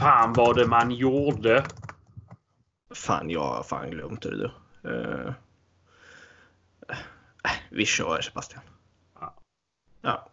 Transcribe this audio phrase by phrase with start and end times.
[0.00, 1.64] fan var det man gjorde?
[2.94, 4.50] Fan, jag har fan glömt det du.
[4.90, 5.32] Uh,
[7.70, 8.62] vi kör Sebastian.
[9.20, 9.34] Ja.
[10.02, 10.26] ja.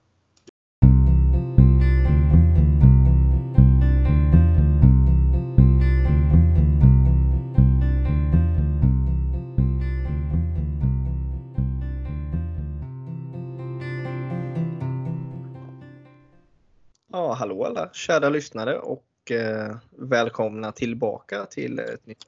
[17.12, 22.26] Ja, hallå alla kära lyssnare och eh, välkomna tillbaka till ett nytt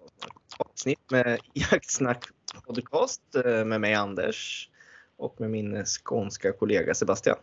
[0.57, 2.25] avsnitt med Jaktsnack
[2.67, 4.69] podcast eh, med mig Anders
[5.17, 7.37] och med min skånska kollega Sebastian.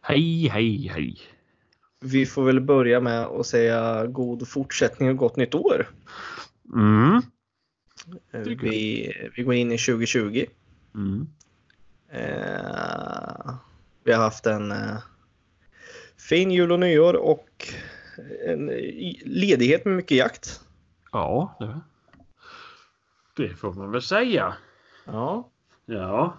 [0.00, 1.18] Hej, hej, hej.
[2.00, 5.90] Vi får väl börja med att säga god fortsättning och gott nytt år.
[6.74, 7.22] Mm.
[8.32, 10.46] Eh, vi, vi går in i 2020.
[10.94, 11.26] Mm.
[12.10, 13.54] Eh,
[14.04, 14.98] vi har haft en eh,
[16.16, 17.68] fin jul och nyår och
[18.46, 18.66] en
[19.24, 20.60] ledighet med mycket jakt.
[21.12, 21.80] Ja, det,
[23.36, 24.54] det får man väl säga.
[25.04, 25.50] Ja.
[25.86, 26.36] Ja.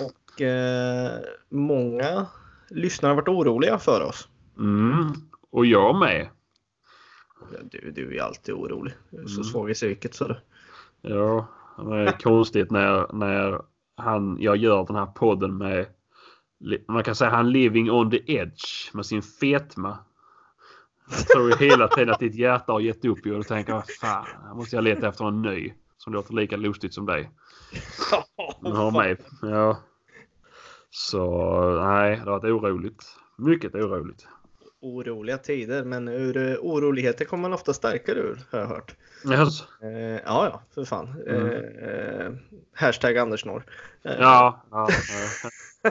[0.00, 1.18] Och eh,
[1.48, 2.26] många
[2.70, 4.28] lyssnare har varit oroliga för oss.
[4.58, 5.12] Mm.
[5.50, 6.28] Och jag med.
[7.62, 8.94] Du, du är alltid orolig.
[9.10, 9.44] Du är så Mm.
[9.44, 10.36] svag i psyket så du.
[11.00, 11.46] Ja,
[11.76, 13.60] det är konstigt när, när
[13.96, 15.86] han, jag gör den här podden med
[16.88, 19.98] man kan säga han living on the edge med sin fetma.
[21.10, 23.90] Jag tror ju hela tiden att ditt hjärta har gett upp ju och tänker jag
[24.00, 27.30] fan, här måste jag leta efter en ny som låter lika lustigt som dig.
[28.60, 29.16] Men har mig.
[29.42, 29.78] Ja.
[30.90, 31.24] Så
[31.84, 33.04] nej, det har varit oroligt.
[33.38, 34.26] Mycket oroligt.
[34.82, 38.96] Oroliga tider, men ur uh, oroligheter kommer man ofta starkare ur har jag hört.
[39.30, 39.62] Yes.
[39.82, 41.22] Eh, ja, ja, för fan.
[41.26, 41.46] Mm.
[41.78, 42.32] Eh,
[42.74, 43.64] hashtag Anders Norr.
[44.02, 44.62] Eh, Ja.
[44.70, 45.90] ja, ja.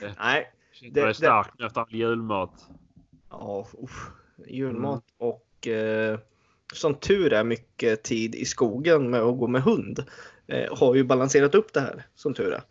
[0.00, 2.52] Det Nej, mig det- stark nu efter all julmat.
[3.30, 4.10] Ja, uff.
[4.46, 6.18] Julmat och eh,
[6.72, 10.04] som tur är mycket tid i skogen med att gå med hund.
[10.46, 12.62] Eh, har ju balanserat upp det här som tur är.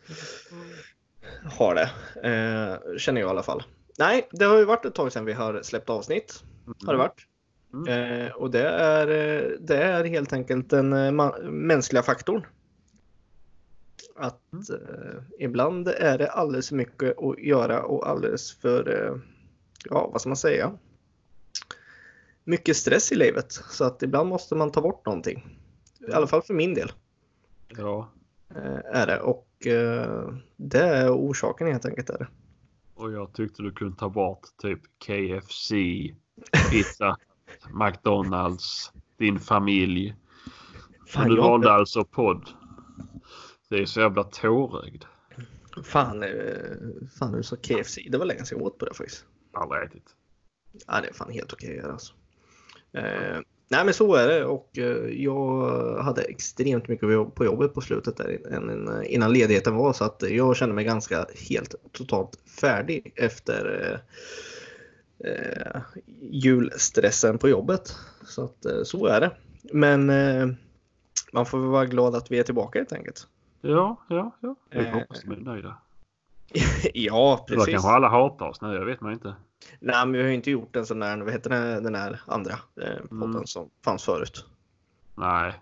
[1.43, 1.89] Har det,
[2.29, 3.63] eh, känner jag i alla fall.
[3.99, 6.43] Nej, det har ju varit ett tag sedan vi har släppt avsnitt.
[6.85, 7.27] Har det varit.
[7.73, 8.21] Mm.
[8.21, 12.45] Eh, och det är, eh, det är helt enkelt den eh, mänskliga faktorn.
[14.15, 19.21] Att eh, ibland är det alldeles för mycket att göra och alldeles för,
[19.89, 20.77] ja vad ska man säga?
[22.43, 23.51] Mycket stress i livet.
[23.51, 25.59] Så att ibland måste man ta bort någonting.
[26.09, 26.91] I alla fall för min del
[27.77, 28.09] Ja.
[28.55, 29.19] eh, är det.
[29.19, 32.09] Och eh, det är orsaken helt enkelt.
[32.09, 32.27] Är det.
[32.95, 35.71] Och jag tyckte du kunde ta bort typ KFC,
[36.71, 37.17] pizza,
[37.73, 40.15] McDonalds, din familj.
[41.07, 42.49] Fan, du jag- valde alltså podd.
[43.69, 45.03] Det är så jävla tårögd.
[45.83, 46.29] Fan, eh,
[47.19, 47.97] fan du sa KFC.
[48.11, 49.25] Det var länge sedan jag åt på det faktiskt.
[49.53, 50.15] Aldrig ätit.
[50.87, 52.13] Ja, det är fan helt okej alltså.
[52.93, 53.39] Eh,
[53.69, 58.17] nej men så är det och eh, jag hade extremt mycket på jobbet på slutet
[58.17, 63.89] där innan, innan ledigheten var så att jag kände mig ganska helt totalt färdig efter
[65.21, 65.81] eh, eh,
[66.21, 67.95] julstressen på jobbet.
[68.25, 69.31] Så att eh, så är det.
[69.73, 70.47] Men eh,
[71.33, 73.27] man får väl vara glad att vi är tillbaka helt enkelt.
[73.61, 74.55] Ja, ja, ja.
[74.69, 74.93] Jag Eh.
[74.93, 75.77] hoppas de är nöjda.
[76.93, 77.65] ja, precis.
[77.65, 79.35] kanske alla hatar oss nu, jag vet man inte.
[79.79, 82.21] Nej, men vi har ju inte gjort en sån där, vad heter den, den här
[82.25, 83.45] andra eh, podden Mm.
[83.47, 84.45] som fanns förut.
[85.15, 85.53] Nej.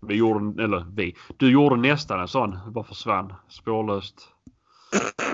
[0.00, 1.16] Vi gjorde, eller vi.
[1.36, 4.14] Du gjorde nästan en sån, bara försvann spårlöst.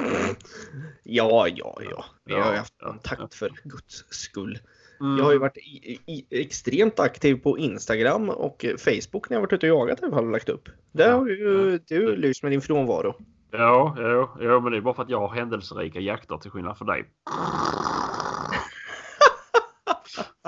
[1.02, 2.04] Ja, ja, ja.
[2.24, 4.58] Vi har ju haft kontakt för guds skull.
[5.00, 5.18] Mm.
[5.18, 9.52] Jag har ju varit i, i, extremt aktiv på Instagram och Facebook när jag varit
[9.52, 10.68] ute och jagat i alla fall och lagt upp.
[10.92, 13.14] Där har ju du lyst med din frånvaro.
[13.56, 16.78] Ja, ja, ja, men det är bara för att jag har händelserika jakter till skillnad
[16.78, 17.04] från dig.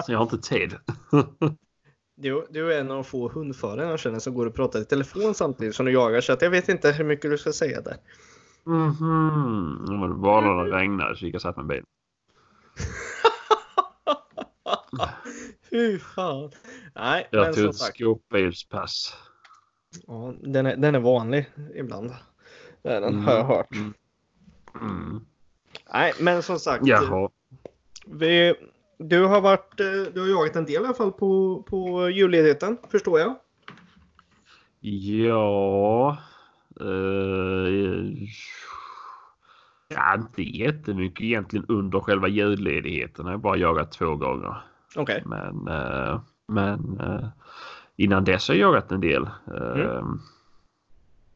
[0.07, 0.77] Så jag har inte tid.
[2.17, 5.35] Du, du är en av få hundförare jag känner som går och pratar i telefon
[5.35, 7.97] samtidigt som du jagar så att jag vet inte hur mycket du ska säga där.
[8.65, 9.85] Mhm.
[9.89, 11.85] Ja, men bara när det regnade så gick jag och satt med bilen.
[15.71, 16.51] Fy fan.
[16.95, 19.17] Nej, Jag men tog ett skåpbilspass.
[20.07, 22.11] Ja, den, är, den är vanlig ibland.
[22.87, 23.25] Det är den, Mm.
[23.25, 23.73] har jag hört.
[23.75, 23.95] Mm.
[24.81, 25.21] Mm.
[25.93, 26.87] Nej, men som sagt.
[26.87, 27.31] Jaha.
[28.07, 28.55] Vi,
[28.99, 32.79] du har varit, eh, du har jagat en del i alla fall på, på julledigheten,
[32.91, 33.35] förstår jag.
[34.81, 36.19] Ja.
[36.81, 38.29] Uh,
[39.89, 43.27] ja, inte jättemycket egentligen under själva julledigheten.
[43.27, 44.57] Jag har bara jagat två gånger.
[44.97, 45.23] Okej.
[45.27, 47.29] Men, eh, men eh,
[47.97, 49.23] innan dess har jag jagat en del.
[49.55, 50.05] Eh,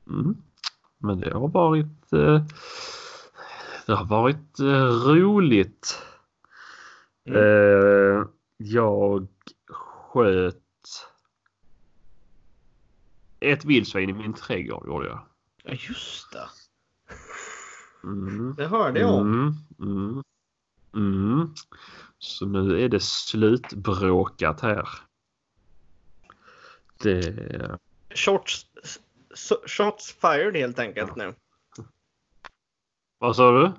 [0.08, 0.36] mm.
[1.02, 2.42] Men det har varit eh,
[3.86, 6.02] det har varit eh, roligt.
[7.24, 7.38] Mm.
[7.40, 8.24] Eh,
[8.56, 9.26] Jag
[9.68, 10.56] sköt
[13.40, 15.20] ett vildsvin i min trädgård gjorde jag.
[15.64, 16.48] Ja, just det.
[18.04, 18.54] Mm.
[18.56, 19.54] Det hörde jag om.
[19.78, 20.22] Mm, mm,
[20.94, 21.54] mm.
[22.18, 24.88] Så nu är det slutbråkat här.
[27.02, 27.78] Det...
[28.14, 29.00] Shots, s-
[29.66, 31.34] shots fired helt enkelt nu.
[33.18, 33.72] Vad sa du?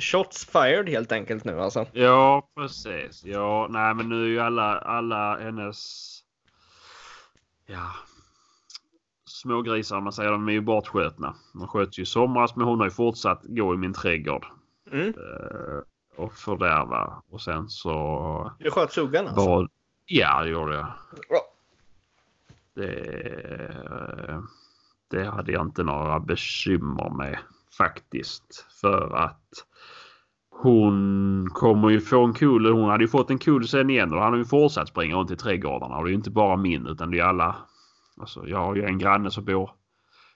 [0.00, 1.86] Shots fired helt enkelt nu alltså.
[1.92, 3.24] Ja, precis.
[3.24, 5.78] Ja, nej, men nu är ju alla, alla hennes
[7.66, 7.90] ja,
[9.30, 11.34] smågrisar, om man säger, de är ju bortskjutna.
[11.52, 14.46] De sköts ju i somras, men hon har ju fortsatt gå i min trädgård
[14.92, 15.08] Mm.
[15.08, 15.80] eh,
[16.16, 17.22] och fördärva.
[17.30, 19.46] Och sen så Du sköt suggan alltså?
[19.46, 19.68] var...
[20.06, 20.86] Ja, det gjorde jag.
[21.28, 21.40] Ja.
[22.74, 24.44] Det,
[25.10, 27.38] det hade jag inte några bekymmer med
[27.78, 28.66] faktiskt.
[28.80, 29.66] För att
[30.50, 32.72] hon kommer ju få en kul.
[32.72, 35.30] Hon hade ju fått en kul sen igen och han har ju fortsatt springa runt
[35.30, 35.96] i trädgårdarna.
[35.96, 37.56] Och det är ju inte bara min utan det är alla.
[38.20, 39.70] Alltså jag har ju en granne som bor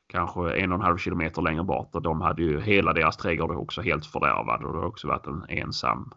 [0.06, 3.50] kanske en och en halv kilometer längre bort och de hade ju hela deras trädgård
[3.50, 6.12] också helt fördärvad och det har också varit en ensam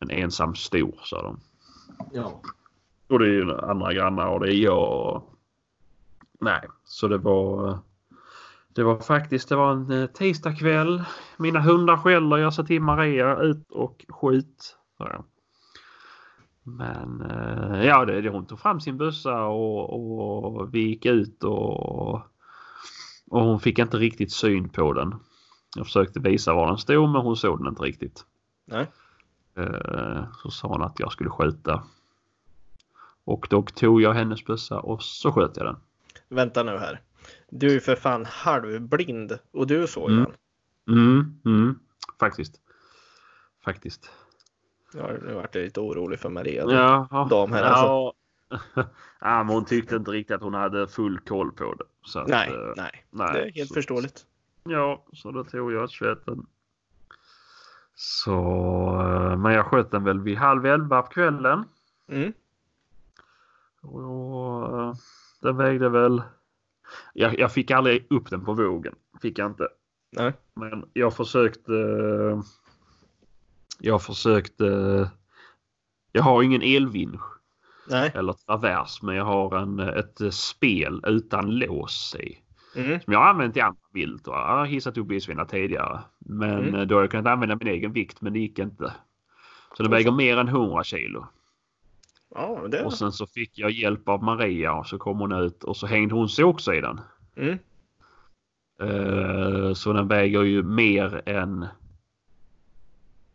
[0.00, 1.40] en ensam stor sa de.
[2.12, 2.40] ja.
[3.08, 4.92] Och det är ju andra grannar och det är jag.
[4.92, 5.33] och-
[6.44, 7.78] Nej, så det var.
[8.68, 11.04] Det var faktiskt det var en eh, tisdagkväll.
[11.36, 12.36] Mina hundar skäller.
[12.36, 14.76] Jag sa till Maria ut och skjut.
[16.62, 21.44] Men eh, ja, det, det, hon tog fram sin bössa och, och vi gick ut
[21.44, 22.14] och,
[23.30, 25.14] och hon fick inte riktigt syn på den.
[25.76, 28.24] Jag försökte visa var den stod men hon såg den inte riktigt.
[28.64, 28.90] Nej.
[29.56, 31.82] Eh, Så sa hon att jag skulle skjuta.
[33.24, 35.76] Och då tog jag hennes bössa och så sköt jag den.
[36.28, 37.00] Vänta nu här.
[37.50, 40.24] Du är ju för fan halvblind och du såg Mm.
[40.24, 40.34] den.
[40.96, 41.78] Mm, mm,
[42.20, 42.60] faktiskt.
[43.64, 44.10] Faktiskt.
[44.94, 46.64] Ja, nu vart jag lite orolig för Maria.
[46.68, 48.12] Ja, Dam här, alltså.
[49.20, 49.44] ja.
[49.44, 51.84] men hon tyckte inte riktigt att hon hade full koll på det.
[52.20, 53.06] Att, Nej, eh, nej.
[53.10, 53.32] nej.
[53.32, 54.26] Det är helt så, förståeligt.
[54.64, 56.46] Ja, så då tog jag sköten.
[57.94, 58.36] Så,
[59.00, 61.64] eh, men jag sköt den väl vid halv elva på kvällen.
[62.08, 62.32] Mm.
[63.82, 64.94] Och eh,
[65.44, 66.22] den vägde väl...
[67.12, 68.94] Jag, jag fick aldrig upp den på vågen.
[69.22, 69.68] Fick jag inte.
[70.12, 70.32] Nej.
[70.54, 71.72] Men jag försökte...
[73.80, 74.64] Jag försökte...
[76.12, 77.22] Jag har ingen elvinsch
[77.88, 78.12] Nej.
[78.14, 82.38] eller travers men jag har en, ett spel utan lås i.
[82.76, 83.00] Mm.
[83.00, 86.00] Som jag har använt i andra vilt och jag har hissat upp vildsvinen tidigare.
[86.18, 86.88] Men Mm.
[86.88, 88.92] då har jag kunnat använda min egen vikt men det gick inte.
[89.76, 91.26] Så det väger mer än 100 kilo.
[92.34, 92.84] Ja, det...
[92.84, 95.86] Och sen så fick jag hjälp av Maria och så kom hon ut och så
[95.86, 97.00] hängde hon sig också i den.
[97.36, 97.58] Mm.
[98.82, 101.66] Eh, Så den väger ju mer än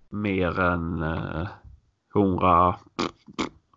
[0.10, 1.48] mer än eh,
[2.16, 2.76] 100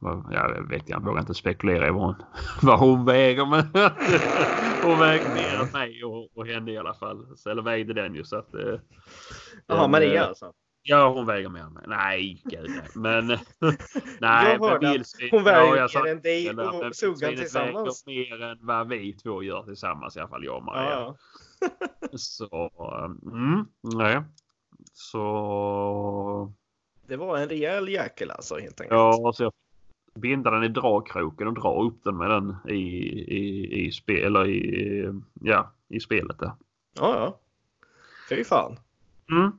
[0.01, 2.15] vad- jag vet jag vågar inte spekulera i vad hon,
[2.63, 3.65] vad hon väger men
[4.83, 7.27] hon väger mer än mig och, och henne i alla fall.
[7.37, 8.55] Så, eller vägde den ju så att.
[8.55, 8.79] eh,
[9.67, 10.53] Jaha, Maria eh, alltså.
[10.85, 11.85] Ja hon väger mer än mig.
[11.87, 12.89] Nej gud nej.
[12.95, 13.27] Men
[14.21, 14.53] nej.
[14.53, 18.07] Jag hörde vildsvin- Hon ja, väger sa- än dig och vildsvinet tillsammans.
[18.07, 20.91] väger mer än vad vi två gör tillsammans i alla fall jag och Maria.
[20.91, 21.17] Ja,
[22.13, 22.49] Så,
[23.33, 24.23] mm, nej.
[24.93, 26.53] Så,
[27.07, 28.91] det var en rejäl jäkel alltså helt enkelt.
[28.99, 29.53] ja, så jag
[30.15, 32.77] binda den i dragkroken och dra upp den med den i,
[33.37, 35.09] i, i spel, eller i,
[35.41, 36.53] ja, i spelet där.
[36.95, 37.15] ja.
[37.17, 37.39] ja.
[38.29, 38.77] Fy fan.
[39.31, 39.53] Mm.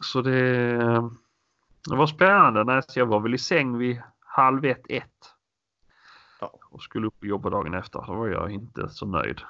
[0.00, 0.76] Så det,
[1.88, 2.64] det var spännande.
[2.64, 5.34] Nej, så jag var väl i säng vid halv ett, ett.
[6.40, 6.58] Ja.
[6.70, 8.04] Och skulle upp och jobba dagen efter.
[8.06, 9.40] Då var jag inte så nöjd.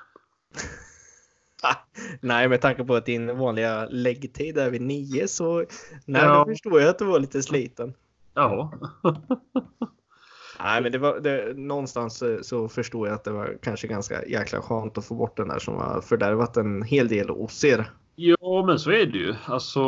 [2.21, 5.65] Nej, med tanke på att din vanliga läggtid är vid nio så
[6.05, 6.39] nej, Ja.
[6.39, 7.95] då förstår jag att du var lite sliten.
[8.35, 8.73] Ja.
[10.61, 14.25] Nej, men det var det, någonstans eh, så förstår jag att det var kanske ganska
[14.25, 17.91] jäkla skönt att få bort den där som har fördärvat en hel del hos er.
[18.21, 19.35] Ja, men så är det ju.
[19.47, 19.81] Alltså.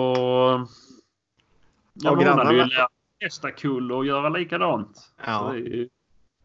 [1.92, 5.12] Ja, hon hade ju lärt nästa kull och göra likadant.
[5.26, 5.54] Ja.
[5.56, 5.88] ju-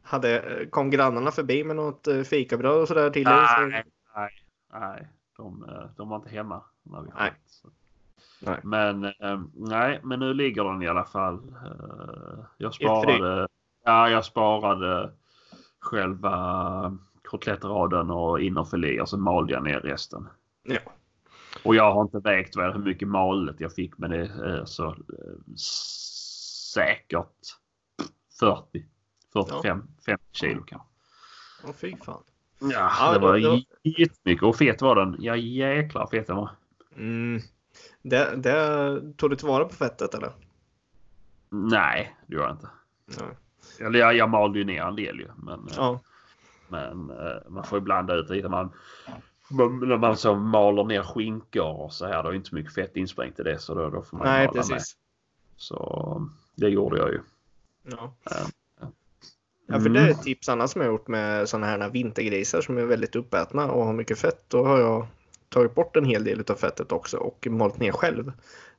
[0.03, 3.45] Hade, kom grannarna förbi med något eh, fikabröd och sådär till er?
[3.45, 3.83] Så- Nej,
[4.15, 4.29] nej,
[4.73, 5.07] nej.
[5.37, 7.29] De, eh, de var inte hemma när vi Nej.
[7.31, 7.33] sköt.
[7.47, 7.67] Så.
[8.39, 8.59] Nej.
[8.63, 11.41] Men eh, nej, men nu ligger den i alla fall.
[12.57, 13.47] Jag sparade.
[13.83, 15.11] Ja, jag sparade
[15.79, 20.27] själva kotlettraden och innerfilé och så malde jag ner resten.
[20.63, 20.79] Ja.
[21.65, 24.85] Och jag har inte vägt vad- hur mycket malet jag fick men det är så
[24.87, 24.95] eh,
[26.73, 27.27] säkert
[28.39, 28.85] 40,
[29.33, 30.87] 45, 50 kilo kanske.
[31.63, 32.23] Åh, fy fan.
[32.59, 35.15] Ja, Ja, det var då- jättemycket och fet var den.
[35.19, 36.49] Ja jäklar fet den var.
[36.97, 37.41] Mm.
[38.01, 40.31] Det, det, tog du tillvara på fettet eller?
[41.49, 42.69] Nej, det gör jag inte.
[43.05, 43.37] Nej.
[43.87, 45.27] Eller jag, jag malde ju ner en del ju.
[45.37, 45.99] Men, eh, Ja.
[46.67, 48.49] men eh, man får ju blanda ut lite.
[48.49, 48.71] Man,
[49.49, 52.23] när man så maler ner skinkor och så här.
[52.23, 53.59] Det är inte så mycket fett insprängt i det.
[53.59, 54.67] Så då, då får man Nej, mala med.
[54.69, 54.95] precis.
[55.57, 57.19] Så det gjorde jag ju.
[57.91, 58.13] Ja.
[58.29, 58.31] Ja.
[59.67, 60.11] Ja, för det är Mm.
[60.15, 63.85] ett tips annars som jag gjort med sådana här vintergrisar som är väldigt uppätna och
[63.85, 64.43] har mycket fett.
[64.47, 65.07] Då har jag
[65.49, 68.31] tagit bort en hel del av fettet också och malt ner själv.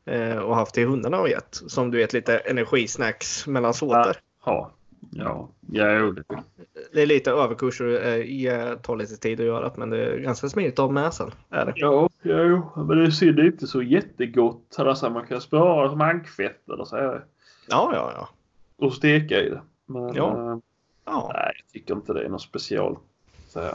[0.04, 1.54] Eh, och haft till hundarna och gett.
[1.66, 4.16] Som du vet lite energisnacks mellan såtar.
[4.44, 4.70] Ja,
[5.10, 6.22] ja, ja jo, det,
[6.92, 10.48] Det är lite överkurs och eh, tar lite tid att göra men det är ganska
[10.48, 11.30] smidigt att ha med sen.
[11.50, 11.72] Är det.
[11.76, 14.75] ja, ja, men det är inte så jättegott.
[14.78, 17.25] Alltså, man kan spara som ankfett eller så här
[17.68, 18.28] Ja, ja, ja.
[18.86, 19.60] och steka i det.
[19.86, 20.52] Men Ja.
[20.52, 20.58] eh,
[21.04, 21.30] ja.
[21.34, 22.98] nej, jag tycker inte det är något speciellt.
[23.48, 23.75] Så här.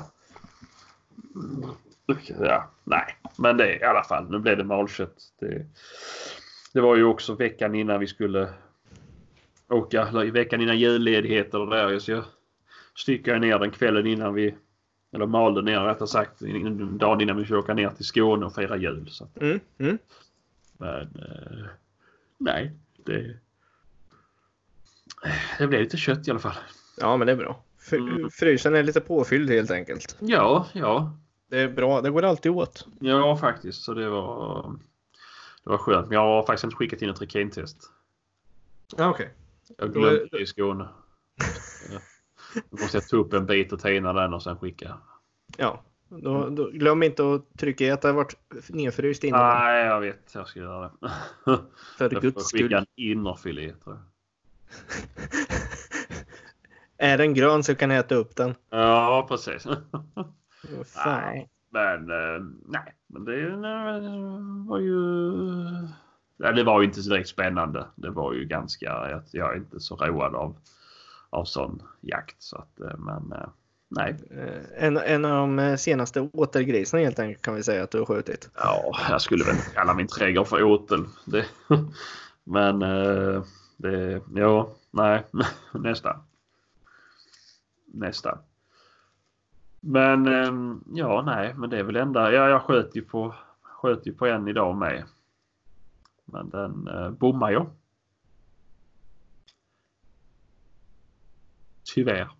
[1.36, 1.70] Mm.
[2.40, 3.04] Ja, nej,
[3.38, 4.30] men det är i alla fall.
[4.30, 5.16] Nu blev det malkött.
[5.40, 5.66] Det,
[6.74, 8.50] det var ju också veckan innan vi skulle
[9.72, 12.00] åka, i veckan innan julledighet och där.
[12.00, 12.24] Så jag
[12.96, 14.56] styckade ner den kvällen innan vi,
[15.14, 16.40] eller malde ner rättare sagt,
[17.00, 19.08] dagen innan vi skulle åka ner till Skåne och fira jul.
[19.10, 19.98] Så, Mm, mm.
[20.78, 21.66] men eh,
[22.38, 22.72] nej,
[23.06, 23.38] det,
[25.58, 26.56] det blev lite kött i alla fall.
[27.00, 27.64] ja, men det är bra.
[27.92, 28.30] Mm.
[28.30, 30.16] Frysen är lite påfylld helt enkelt.
[30.20, 31.18] Ja, ja,
[31.50, 32.02] Det är bra.
[32.02, 32.88] Det går alltid åt.
[33.00, 33.82] ja faktiskt.
[33.84, 34.76] Så det var,
[35.64, 36.08] det var skönt.
[36.08, 37.78] Men jag har faktiskt inte skickat in ett trikintest.
[38.98, 39.30] Ja, okej.
[39.78, 40.88] Jag är- glömde det i Skåne.
[41.92, 42.00] Ja.
[42.70, 44.98] Då måste jag ta upp en bit och tina den och sen skicka.
[45.58, 45.82] Ja.
[46.10, 48.36] Då, då, glöm inte att trycka i att det har varit
[48.70, 49.58] nedfryst innan.
[49.58, 50.36] Nej, jag vet.
[50.36, 50.92] Jag ska göra det.
[51.98, 52.62] för Jag guds skull.
[52.62, 54.04] skicka en innerfilé tror jag.
[57.14, 58.56] är den grön så kan jag äta upp den.
[58.70, 59.66] Ja, precis.
[61.06, 63.50] Nej, men eh, nej, men det
[64.70, 64.98] var ju.
[66.44, 67.88] Ja, det var ju inte så direkt spännande.
[67.96, 68.86] Det var ju ganska.
[68.86, 70.56] Jag, jag är inte så road av
[71.32, 73.48] av sån jakt så att eh, men eh,
[73.90, 74.16] nej.
[74.32, 78.06] Eh, En, en av de senaste återgrisarna helt enkelt kan vi säga att du har
[78.06, 78.50] skjutit.
[78.56, 81.06] Ja, jag skulle väl kalla min trädgård för åtel.
[81.26, 81.46] Det,
[82.44, 82.80] men
[83.78, 85.24] det, ja, nej,
[85.74, 86.16] nästan.
[87.94, 88.38] Nästan.
[89.80, 90.26] Men
[90.94, 92.32] ja, nej, men det är väl enda.
[92.32, 95.04] Ja, jag sköt ju på, sköt ju på en idag med.
[96.32, 97.70] Men den eh, bommar jag.
[101.96, 102.32] Tyvärr.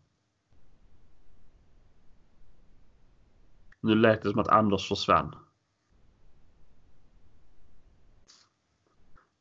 [3.82, 5.36] Nu lät det som att Anders försvann.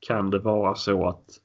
[0.01, 1.41] Kan det vara så att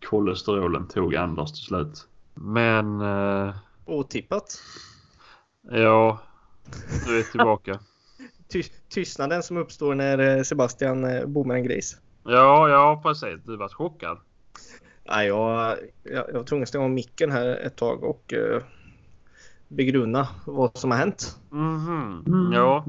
[0.00, 2.08] kolesterolen tog Anders till slut?
[2.34, 4.62] Men eh, Otippat.
[5.62, 6.20] ja,
[7.06, 7.80] nu är jag tillbaka.
[8.48, 12.00] Ty tystnaden som uppstår när eh, Sebastian eh, bommar en gris.
[12.28, 13.44] Ja, ja precis.
[13.44, 14.18] Du var chockad.
[15.04, 18.62] Ja, jag, jag, jag var tvungen att stänga av micken här ett tag och eh,
[19.68, 21.38] begrunda vad som har hänt.
[21.50, 22.24] Mhm.
[22.52, 22.84] Ja.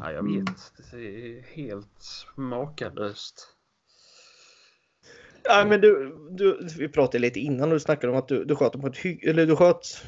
[0.00, 0.72] ja, jag vet.
[0.90, 3.52] Det är helt makalöst.
[5.44, 8.72] Ja, men du, du, vi pratade lite innan du snackade om att du, du sköt
[8.80, 10.04] på ett hygge, eller du sköt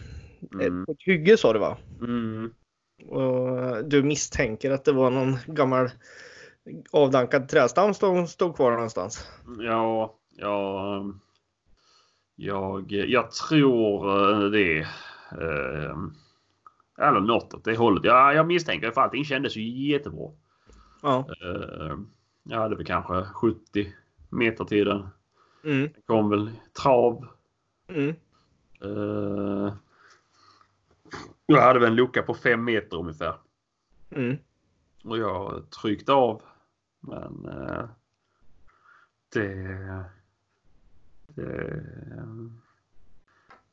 [0.61, 0.85] eh, Mm.
[0.87, 1.79] på ett hygge sa du va?
[2.01, 2.51] Mm.
[3.09, 5.91] Och du misstänker att det var någon gammal
[6.93, 9.31] avdankad trädstam som stod kvar någonstans.
[9.59, 11.05] Ja, ja.
[12.37, 14.79] Jag, jag tror eh, det.
[15.33, 15.97] Eh,
[16.99, 18.05] eller något åt det hållet.
[18.05, 20.31] Ja, jag misstänker för allting kändes ju jättebra.
[21.03, 21.29] Ja.
[21.43, 21.97] Eh,
[22.43, 23.93] jag hade väl kanske 70
[24.29, 25.09] meter till den.
[25.65, 25.89] Mm.
[25.95, 26.51] Det kom väl
[26.83, 27.27] trav.
[27.89, 28.15] Mm.
[31.47, 33.35] Jag hade väl en lucka på 5 meter ungefär.
[34.11, 34.37] Mm.
[35.05, 36.43] Och jag tryckte av.
[37.01, 37.85] Men eh,
[39.33, 40.05] det,
[41.27, 41.83] det...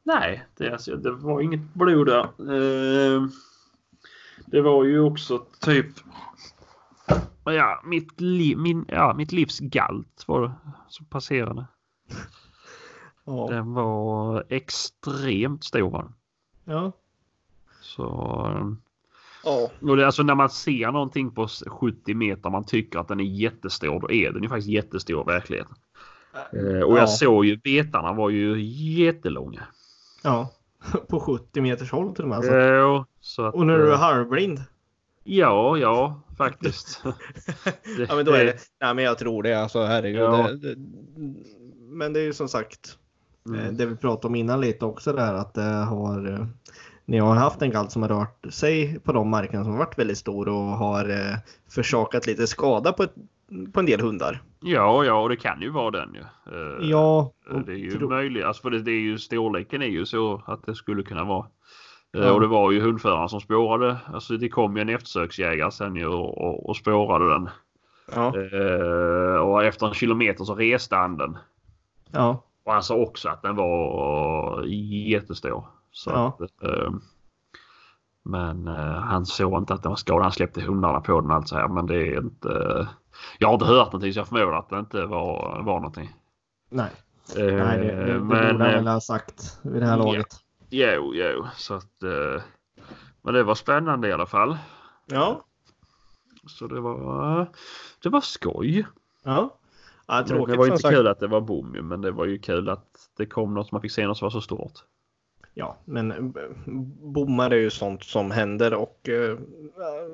[0.03, 2.23] Nej, det, alltså, det var inget blod där.
[2.23, 3.27] Eh,
[4.45, 5.87] det var ju också typ...
[7.43, 10.51] Ja, mitt, li, min, ja, mitt livs galt var det
[10.89, 11.65] som passerade.
[13.23, 13.47] Ja.
[13.49, 15.91] Den var extremt stor.
[15.91, 16.13] var den.
[16.63, 16.91] Ja.
[17.81, 18.77] Så...
[19.45, 19.71] Ja.
[19.81, 23.19] Och det, är alltså när man ser någonting på 70 meter man tycker att den
[23.19, 25.75] är jättestor, då är den ju faktiskt jättestor i verkligheten.
[26.53, 26.99] Eh, och Ja.
[26.99, 28.61] jag såg ju betarna var ju
[29.03, 29.63] jättelånga.
[30.23, 30.51] ja.
[31.07, 32.37] På 70 meters håll till och med.
[32.37, 32.53] Alltså.
[32.53, 34.63] Ja, så att, Och när du är eh, halvblind.
[35.23, 37.03] Ja, ja, faktiskt.
[37.03, 38.57] Det- Ja men då är det.
[38.81, 40.21] Nej men jag tror det alltså herregud.
[40.21, 40.47] Ja.
[40.51, 40.75] Det, det,
[41.79, 42.97] men det är ju som sagt.
[43.55, 43.77] eh, Mm.
[43.77, 46.47] Det vi pratade om innan lite också där att det har.
[47.07, 49.79] Eh, Ni har haft en galt som har rört sig på de markerna som har
[49.79, 51.37] varit väldigt stor och har eh,
[51.69, 53.13] försakat lite skada på, ett,
[53.73, 54.41] på en del hundar.
[54.59, 56.21] Ja, ja, och det kan ju vara den ju.
[56.21, 57.31] Eh, Ja,
[57.65, 58.45] Det är ju tro- möjligt.
[58.45, 61.45] Alltså för det, det är ju storleken är ju så att det skulle kunna vara.
[62.17, 62.31] Eh, Ja.
[62.31, 63.97] Och det var ju hundföraren som spårade.
[64.13, 67.49] Alltså det kom ju en eftersöksjägare sen ju och, och, och spårade den.
[68.15, 71.37] ja, Eh, och efter en kilometer så reste han den.
[72.11, 74.63] ja, Och han sa också att den var
[75.09, 75.65] jättestor.
[75.95, 76.39] Så Ja.
[76.69, 76.91] eh,
[78.23, 80.23] men eh, han såg inte att den var skadad.
[80.23, 81.67] Han släppte hundarna på den och allt så här.
[81.67, 82.87] Men det är inte.
[83.39, 86.15] Jag har inte hört någonting så jag förmodar att det inte var, var någonting.
[86.69, 86.91] nej.
[87.37, 89.97] Eh, nej det, det, det men, borde han eh, väl ha sagt vid det här
[89.97, 90.27] laget.
[90.69, 92.03] Jo, jo, så att.
[92.03, 92.41] Eh,
[93.21, 94.57] men det var spännande i alla fall.
[95.05, 95.41] Ja,
[96.47, 97.49] Så det var.
[98.03, 98.85] Det var skoj.
[99.23, 99.57] ja.
[100.07, 102.39] ja Men tråkigt det var inte kul att det var bom men det var ju
[102.39, 104.73] kul att det kom något som man fick se något som var så stort.
[105.57, 106.17] Ja, men eh,
[107.01, 109.37] bommar är ju sånt som händer och eh,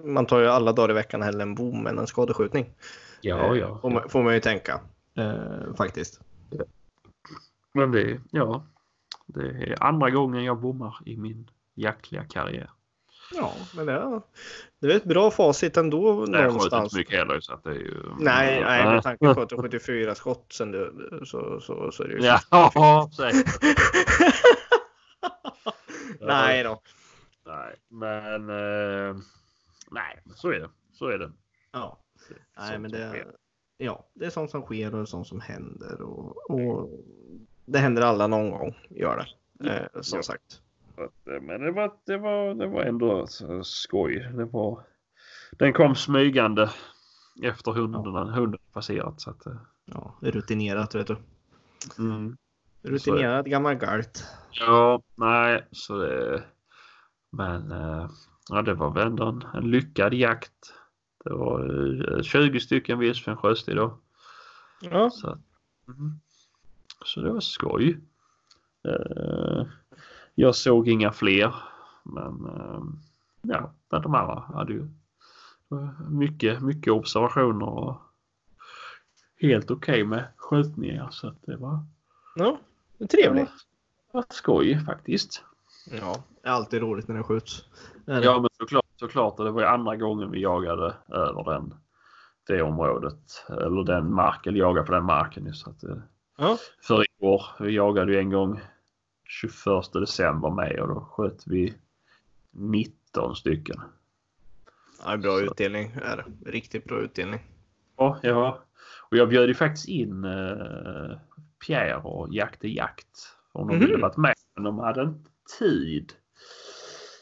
[0.04, 2.70] man tar ju alla dagar i veckan hellre en bom än en skadeskjutning.
[3.22, 3.80] Ja, Eh, ja.
[3.82, 4.80] Får man, får man ju tänka.
[5.18, 6.20] Eh, faktiskt.
[7.74, 8.64] Men det, ja.
[9.26, 12.70] Det är andra gången jag bommar i min jaktliga karriär.
[13.34, 14.22] Ja, men det är,
[14.82, 17.76] det är ett bra facit ändå Jag skjuter inte mycket heller så att det är
[17.76, 17.96] ju...
[18.20, 22.04] Nej, nej, med tanke på att du har 74 skott sen du, så, så, så
[22.04, 22.26] är det ju...
[22.26, 23.48] Ja, säkert.
[26.28, 26.82] nej då.
[27.46, 28.50] Nej, men...
[28.50, 29.16] Eh,
[29.92, 30.70] nej, så är det.
[30.94, 31.32] Så är det.
[31.72, 31.98] Ja.
[32.58, 33.26] Nej, Sånt men som det,
[33.78, 36.02] ja, det är sånt som sker och sånt som händer.
[36.02, 36.90] Och, och
[37.66, 39.18] det händer alla någon gång, gör
[39.60, 39.70] det.
[39.70, 40.24] Eh, som Ja.
[40.24, 40.62] sagt.
[40.98, 44.32] Eh, Men det var, det var, det var ändå så skoj.
[44.36, 44.84] Det var,
[45.52, 46.70] den kom smygande
[47.44, 49.22] efter hunden, hunden passerat.
[49.22, 51.18] Så att, eh, Ja, rutinerat vet du.
[52.00, 52.38] mm.
[52.82, 54.26] Rutinerad gammal galt.
[54.52, 56.44] Ja, nej, så det...
[57.30, 58.10] Men eh,
[58.50, 60.74] ja, det var väl ändå en, en lyckad jakt.
[61.24, 63.98] Det var eh, 20 stycken vildsvin sköts då.
[64.82, 65.38] Ja, Så,
[65.88, 66.20] mm.
[67.06, 68.00] så det var skoj.
[68.84, 69.66] Eh,
[70.36, 71.56] jag såg inga fler.
[72.04, 72.82] Men eh,
[73.42, 74.88] ja, men de andra hade ju
[76.10, 78.02] mycket, mycket observationer och
[79.42, 81.10] helt okej med skjutningar.
[81.12, 81.80] Så att det var,
[82.36, 82.60] ja
[83.02, 83.50] det är trevligt.
[84.12, 85.44] var skoj faktiskt.
[85.92, 87.66] Ja, det är alltid roligt när det skjuts.
[88.06, 88.24] Det.
[88.24, 91.74] Ja men såklart, såklart och det var ju andra gången vi jagade över den,
[92.48, 93.46] det området.
[93.50, 95.54] Eller den marken, jagade på den marken.
[95.54, 95.96] Så att, eh,
[96.38, 96.58] Ja.
[96.82, 98.60] för i år, vi jagade ju en gång
[99.26, 101.74] 21 december med och då sköt vi
[102.52, 103.82] 19 stycken.
[105.06, 105.92] Ja, bra utdelning.
[106.02, 106.52] Är det.
[106.52, 107.40] Riktigt bra utdelning.
[107.98, 108.60] Ja, ja.
[109.10, 111.18] Och jag bjöd ju faktiskt in eh,
[111.66, 113.36] Pierre och Jakt är jakt.
[113.52, 113.86] Om de Mhm.
[113.86, 116.14] ville varit med men de hade inte tid.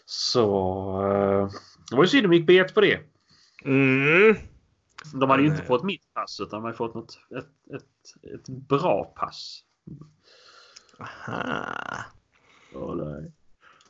[0.06, 0.45] Så
[1.06, 1.49] eh,
[1.89, 2.99] det var ju synd de gick bet på det.
[3.65, 4.36] Mm.
[5.13, 8.23] De hade ju inte eh, fått mitt pass utan de hade fått något, ett, ett,
[8.34, 9.63] ett bra pass.
[10.99, 12.06] Aha.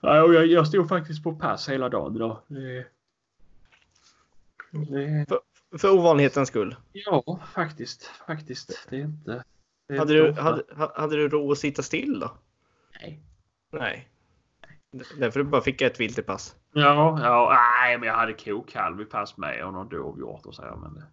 [0.01, 0.21] Nej.
[0.21, 2.37] Och jag, jag stod faktiskt på pass hela dagen idag.
[2.47, 2.85] Det,
[4.71, 5.25] det,
[5.79, 6.75] För ovanlighetens skull.
[6.91, 8.05] ja, faktiskt.
[8.27, 8.87] Faktiskt.
[8.89, 9.43] Det är inte...
[9.97, 12.31] Hade du, hade, ha- hade du ro att sitta still då?
[13.01, 13.19] Nej.
[13.71, 14.09] Nej.
[15.17, 16.55] Därför du bara fick ett vilt i pass.
[16.73, 17.49] Ja, ja,
[17.81, 20.93] nej, men jag hade kokalv i pass med och någon dovhjort och så här, men
[20.93, 21.03] det,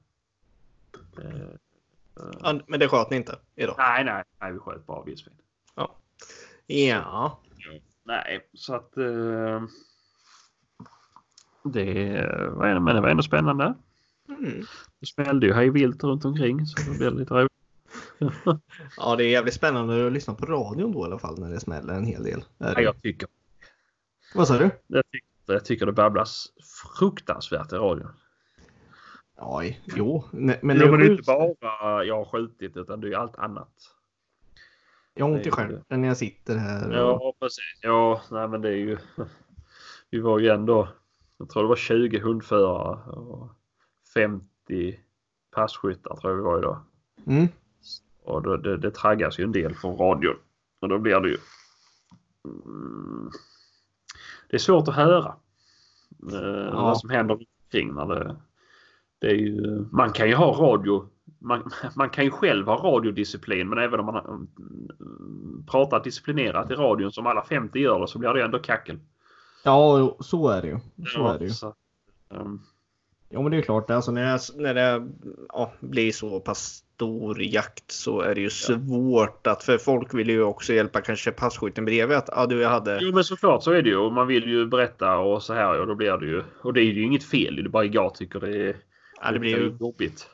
[1.22, 1.58] det,
[2.42, 3.74] Ja, Men det sköt ni inte idag?
[3.78, 5.34] nej, nej, nej, vi sköt bara vildsvin.
[6.66, 7.40] Ja.
[8.04, 9.62] Nej, så att eh,
[11.64, 11.94] det
[12.58, 13.74] men det var ändå spännande.
[14.28, 14.64] Mm.
[15.00, 17.52] Det smällde ju hej vilt runt omkring så det blev lite roligt.
[18.96, 21.61] Ja, det är jävligt spännande att lyssna på radion då i alla fall när det
[21.61, 22.44] smäller en hel del.
[22.59, 23.28] Ja, jag, tycker,
[24.35, 24.70] Vad sa du?
[24.87, 26.46] jag, tycker, jag tycker det babblas
[26.98, 28.09] fruktansvärt i radion.
[29.37, 30.24] Ja, jo.
[30.32, 33.72] Nej, Men Men det är inte bara jag har skjutit utan det är allt annat.
[35.14, 36.88] Jag har ont i stjärten när jag sitter här.
[36.88, 37.64] och- Ja, precis.
[37.82, 38.98] Ja, nej, men det är ju.
[40.11, 40.88] Vi var ju ändå.
[41.38, 43.50] Jag tror det var 20 hundförare och
[44.14, 45.00] 50
[45.50, 46.80] passkyttar tror jag vi var idag.
[47.26, 47.48] Mm.
[48.26, 50.36] Och då, det, det traggas ju en del från radion.
[50.80, 51.38] Och då blir det ju.
[52.44, 53.30] Mm,
[54.50, 55.34] det är svårt att höra.
[56.32, 57.38] Eh, Vad som händer
[57.70, 58.36] kring när det.
[59.18, 61.08] Det är ju, man kan ju ha radio.
[61.38, 66.74] Man, man kan ju själv ha radiodisciplin men även om man mm, pratar disciplinerat i
[66.74, 68.98] radion som alla 50 gör det så blir det ändå kackel.
[69.64, 70.78] Ja, så är det ju.
[71.06, 71.50] Så är det ju.
[71.50, 71.74] Så,
[72.30, 72.60] ehm,
[73.37, 73.90] Ja, men det är klart.
[73.90, 75.09] Alltså, när det, när det
[75.49, 79.64] ja, blir så pass stor jakt så är det ju svårt att...
[79.64, 82.16] För folk vill ju också hjälpa kanske passkytten bredvid.
[82.16, 82.99] Att ja, du, jag hade...
[83.03, 83.96] Jo men såklart så är det ju.
[83.96, 86.42] Och Man vill ju berätta och så här och då blir det ju.
[86.62, 87.57] Och det är ju inget fel.
[87.57, 88.77] Det är bara jag tycker det är,
[89.22, 89.77] Ja, det blir ju...
[89.81, 90.29] jobbigt.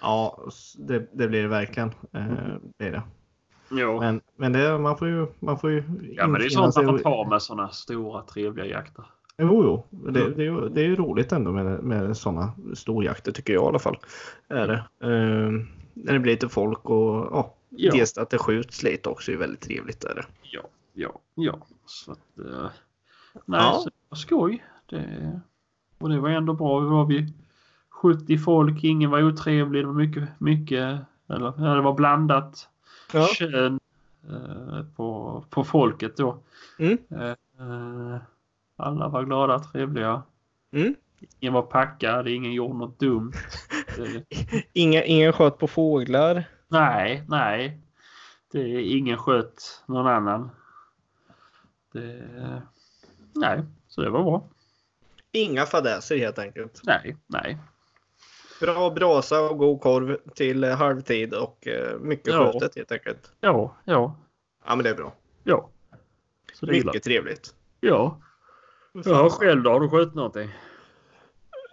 [0.00, 0.44] Ja,
[0.78, 1.88] det, det blir det verkligen.
[1.88, 2.24] Eh,
[2.78, 3.02] det är det.
[3.70, 4.00] Jo.
[4.00, 5.26] Men, men det, man får ju...
[5.38, 5.84] Man får ju
[6.16, 9.04] ja, men det är sånt man sig får och- ta med sådana stora trevliga jakter.
[9.42, 10.10] Jo, jo.
[10.12, 13.96] Det, det, det är roligt ändå med, med sådana storjakter tycker jag i alla fall.
[14.48, 14.74] Är det.
[15.00, 15.50] Eh,
[15.94, 17.92] när det blir lite folk och ja, Ja.
[17.92, 20.04] dels att det skjuts lite också är väldigt trevligt.
[20.04, 20.24] Är det.
[20.42, 20.60] Ja,
[20.92, 21.58] ja, ja.
[21.86, 22.66] Så att, eh,
[23.44, 23.78] nej, Ja.
[23.82, 24.64] så det var skoj.
[24.86, 25.40] Det,
[25.98, 26.80] och det var ändå bra.
[26.80, 27.32] Vi var vi
[27.90, 29.82] 70 folk, ingen var otrevlig.
[29.82, 32.68] Det var mycket, mycket, eller det var blandat
[33.12, 33.26] Ja.
[33.26, 33.80] kön
[34.30, 36.38] eh, på, på folket då.
[36.78, 36.98] Mm.
[37.10, 37.28] Eh,
[37.58, 38.16] eh,
[38.82, 40.22] alla var glada, trevliga.
[40.72, 40.94] Mm.
[41.40, 43.32] Ingen var packad, ingen gjorde något dumt.
[44.72, 46.44] Inga, ingen sköt på fåglar.
[46.68, 47.78] nej, nej.
[48.52, 50.50] Det är ingen sköt någon annan.
[51.92, 52.22] Det,
[53.34, 54.48] nej, så det var bra.
[55.32, 56.80] Inga fadäser helt enkelt.
[56.84, 57.58] Nej, nej.
[58.60, 62.52] Bra brasa och god korv till eh, halvtid och eh, mycket Ja.
[62.52, 63.32] skjutet helt enkelt.
[63.40, 64.16] Ja, ja,
[64.66, 65.14] Ja men det är bra.
[65.44, 65.68] ja.
[66.60, 67.54] Det gillar Mycket trevligt.
[67.80, 68.20] Ja.
[69.04, 69.70] Ja, själv då?
[69.70, 70.48] Har du skjutit någonting?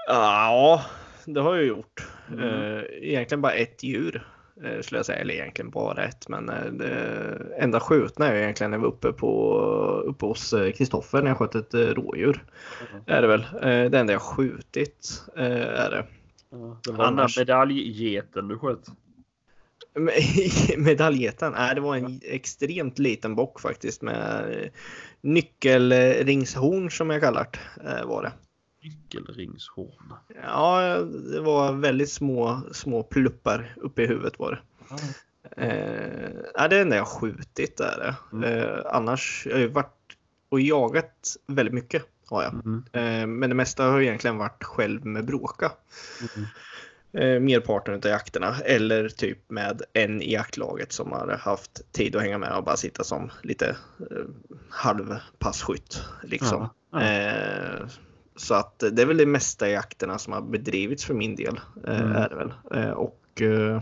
[0.08, 0.84] Ja,
[1.26, 2.08] det har jag gjort.
[2.32, 2.44] Mm.
[2.50, 4.28] Eh, egentligen bara ett djur.
[4.64, 6.30] eh, Skulle jag säga, eller egentligen bara ett.
[6.30, 9.54] Men eh, det enda skjutna är egentligen när vi var uppe, på,
[10.06, 12.44] uppe hos Kristoffer när jag sköt ett rådjur.
[12.92, 13.04] Mm.
[13.08, 13.46] Är det väl.
[13.92, 16.06] Det enda jag skjutit är det.
[16.84, 18.86] Det var Annars- den där medaljgeten du sköt.
[20.78, 21.54] Medaljeten?
[21.54, 24.70] Nej, det var en extremt liten bock faktiskt med
[25.22, 27.90] nyckelringshorn som jag kallar det.
[27.90, 28.32] eh, Var det.
[28.84, 30.14] Nyckelringshorn.
[30.44, 30.98] Ja,
[31.34, 34.60] det var väldigt små, små pluppar uppe i huvudet var det.
[35.58, 37.80] Eh, ja, det är det jag skjutit.
[37.80, 38.16] Är det.
[38.38, 38.44] Mm.
[38.64, 39.96] Eh, annars har jag ju varit
[40.50, 42.04] och jagat väldigt mycket.
[42.26, 42.54] Har jag.
[42.54, 42.84] Mm.
[42.94, 45.72] Eh, men det mesta har egentligen varit själv med bråka.
[46.36, 46.48] Mm.
[47.14, 48.56] Eh, merparten av jakterna.
[48.66, 52.78] Eller typ med en i jaktlaget som har haft tid att hänga med och bara
[52.78, 53.70] sitta som lite
[54.00, 54.26] eh,
[54.70, 56.04] halvpasskytt.
[56.24, 56.70] Liksom.
[56.92, 57.08] Ja, ja.
[57.82, 57.88] Eh,
[58.36, 61.60] så att det är väl det mesta i jakterna som har bedrivits för min del.
[61.88, 62.12] Eh, Mm.
[62.16, 62.54] är det väl.
[62.74, 63.82] Eh, och eh,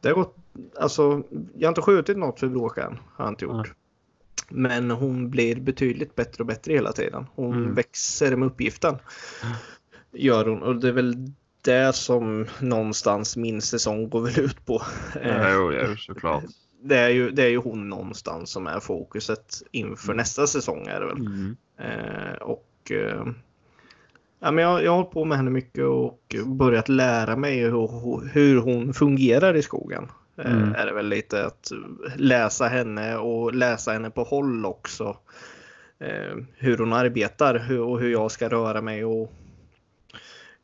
[0.00, 0.36] det har gått,
[0.80, 1.22] alltså,
[1.54, 2.98] jag har inte skjutit något för bråka än.
[3.14, 3.54] Har jag inte gjort.
[3.54, 3.70] Nej.
[4.50, 7.26] Men hon blir betydligt bättre och bättre hela tiden.
[7.34, 7.74] Hon Mm.
[7.74, 8.96] växer med uppgiften.
[10.12, 10.62] Gör hon.
[10.62, 11.32] Och det är väl
[11.66, 14.82] det som någonstans min säsong går väl ut på.
[15.22, 16.44] Eh, Ja, jo, jo, såklart.
[16.82, 20.16] det, är ju, det är ju hon någonstans som är fokuset inför Mm.
[20.16, 20.86] nästa säsong.
[20.86, 21.16] Är det väl.
[21.16, 21.56] Mm.
[21.78, 23.26] Eh, och eh,
[24.40, 28.28] ja, men jag, jag har hållit på med henne mycket och börjat lära mig hur,
[28.32, 30.08] hur hon fungerar i skogen.
[30.44, 30.74] Mm.
[30.74, 31.70] Är det väl lite att
[32.16, 35.16] läsa henne och läsa henne på håll också.
[36.56, 39.32] Hur hon arbetar och hur jag ska röra mig och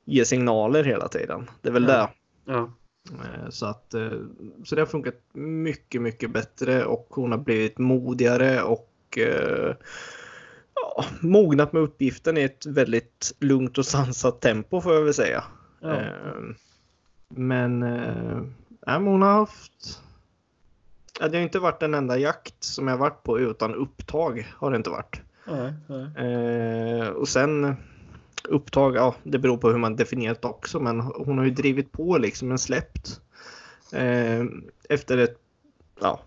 [0.04, 1.50] ge signaler hela tiden.
[1.62, 1.88] Det är väl Ja.
[1.88, 2.08] det.
[2.52, 2.70] Ja.
[3.12, 4.10] Eh, Så, att, eh,
[4.64, 9.74] så det har funkat mycket, mycket bättre och hon har blivit modigare och eh,
[10.74, 15.44] ja, mognat med uppgiften i ett väldigt lugnt och sansat tempo får jag väl säga.
[15.80, 16.00] Ja.
[17.28, 17.82] Men,
[18.86, 20.00] ja, men hon har haft...
[21.20, 24.52] Ja, det har inte varit en enda jakt som jag varit på utan upptag.
[24.56, 25.20] Har det inte varit.
[25.46, 27.08] Nej, nej.
[27.10, 27.76] Och sen
[28.48, 31.92] upptag, ja det beror på hur man definierar det också men hon har ju drivit
[31.92, 33.20] på liksom men släppt
[33.92, 34.44] eh,
[34.88, 35.38] efter ett
[36.00, 36.20] ja,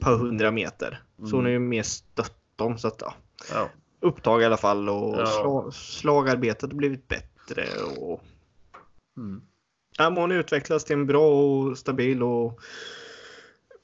[0.00, 1.02] par hundra meter.
[1.16, 3.14] Så hon har ju mer stött dem så att ja,
[3.52, 3.68] Ja.
[4.00, 5.26] upptag i alla fall och Ja.
[5.26, 7.64] sla, slagarbetet har blivit bättre
[8.00, 8.22] och
[9.16, 9.42] Mm.
[9.98, 12.60] ja, hon utvecklas till en bra och stabil och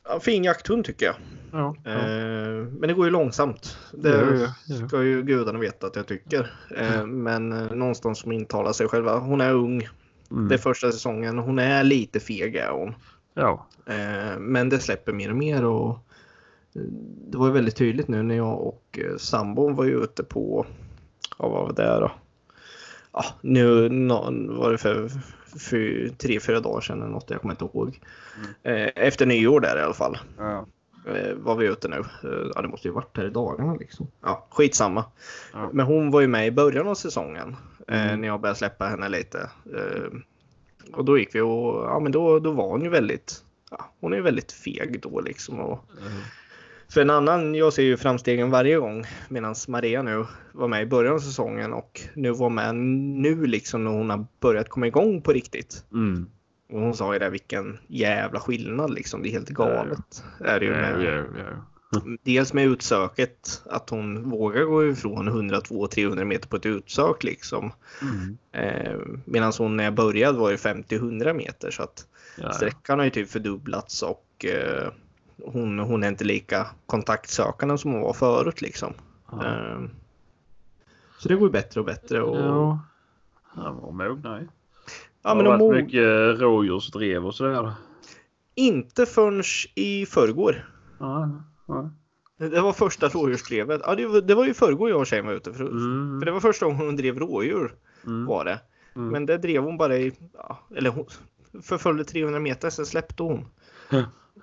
[0.09, 1.15] ja, fin jakthund tycker jag.
[1.53, 1.77] Ja.
[1.85, 1.91] ja.
[1.91, 3.79] Eh, men det går ju långsamt.
[3.93, 6.53] Det Ja, ska ju gudarna veta att jag tycker.
[6.77, 9.19] Eh, men eh, någonstans som intalar sig själva.
[9.19, 9.88] Hon är ung.
[10.31, 10.49] Mm.
[10.49, 11.38] Det är första säsongen.
[11.38, 12.95] Hon är lite feg är hon.
[13.35, 13.67] Ja.
[13.87, 15.65] Eh, men det släpper mer och mer.
[15.65, 15.91] Och
[16.75, 16.83] eh,
[17.31, 20.67] det var ju väldigt tydligt nu när jag och eh, sambon var ju ute på,
[21.38, 22.12] ja vad var det då?
[23.12, 25.09] Ja, nu nå- var det för,
[25.59, 28.01] för tre, fyra dagar sedan eller något, jag kommer inte ihåg.
[28.62, 30.66] Eh, efter nyår där i alla fall Ja.
[31.14, 31.96] eh, var vi ute nu.
[31.96, 34.07] Eh, ja, det måste ju varit här i dagarna liksom.
[34.22, 35.05] Ja, skitsamma.
[35.53, 35.70] Ja.
[35.72, 37.57] Men hon var ju med i början av säsongen
[37.88, 38.20] Mm.
[38.20, 39.51] när jag började släppa henne lite.
[40.92, 44.12] Och då gick vi och ja, men då, då var hon ju väldigt, ja, hon
[44.12, 45.61] är ju väldigt feg då liksom.
[45.61, 45.85] Och,
[46.92, 50.87] för en annan, jag ser ju framstegen varje gång medan Maria nu var med i
[50.87, 55.22] början av säsongen och nu var med nu liksom när hon har börjat komma igång
[55.22, 55.85] på riktigt.
[55.92, 56.26] Mm.
[56.72, 59.22] Och hon sa ju det, vilken jävla skillnad liksom.
[59.22, 60.24] Det är helt galet.
[60.40, 62.00] Är det ju Ja, med, ja, ja.
[62.22, 67.72] Dels med utsöket, att hon vågar gå ifrån 102-300 meter på ett utsök liksom.
[68.02, 68.38] Mm.
[68.52, 72.52] Eh, Medan hon när jag började var ju 50-100 meter så att Ja, ja.
[72.52, 74.92] sträckan har ju typ fördubblats och eh,
[75.44, 78.92] hon, hon är inte lika kontaktsökande som hon var förut liksom.
[79.33, 79.46] Ja.
[79.46, 79.81] Eh,
[81.18, 82.22] så det går ju bättre och bättre.
[82.22, 82.81] Och, Ja.
[83.55, 84.48] Vad mognar ju.
[85.22, 87.72] ja, men det de har må, varit mycket rådjursdrev och sådär.
[88.55, 89.42] inte förrän
[89.74, 90.70] i förrgår.
[90.98, 91.31] Ja,
[91.66, 91.90] ja.
[92.38, 93.81] Det var första rådjursdrevet.
[93.87, 95.52] Ja, det, var- det var ju förrgår jag och tjejen var ute.
[95.52, 96.20] För, Mm.
[96.20, 97.74] för det var första gången hon drev rådjur.
[98.07, 98.26] Mm.
[98.26, 98.61] Var det.
[98.96, 99.09] Mm.
[99.09, 101.07] Men det drev hon bara i, ja, eller hon
[101.62, 103.46] förföljde 300 meter, sen släppte hon.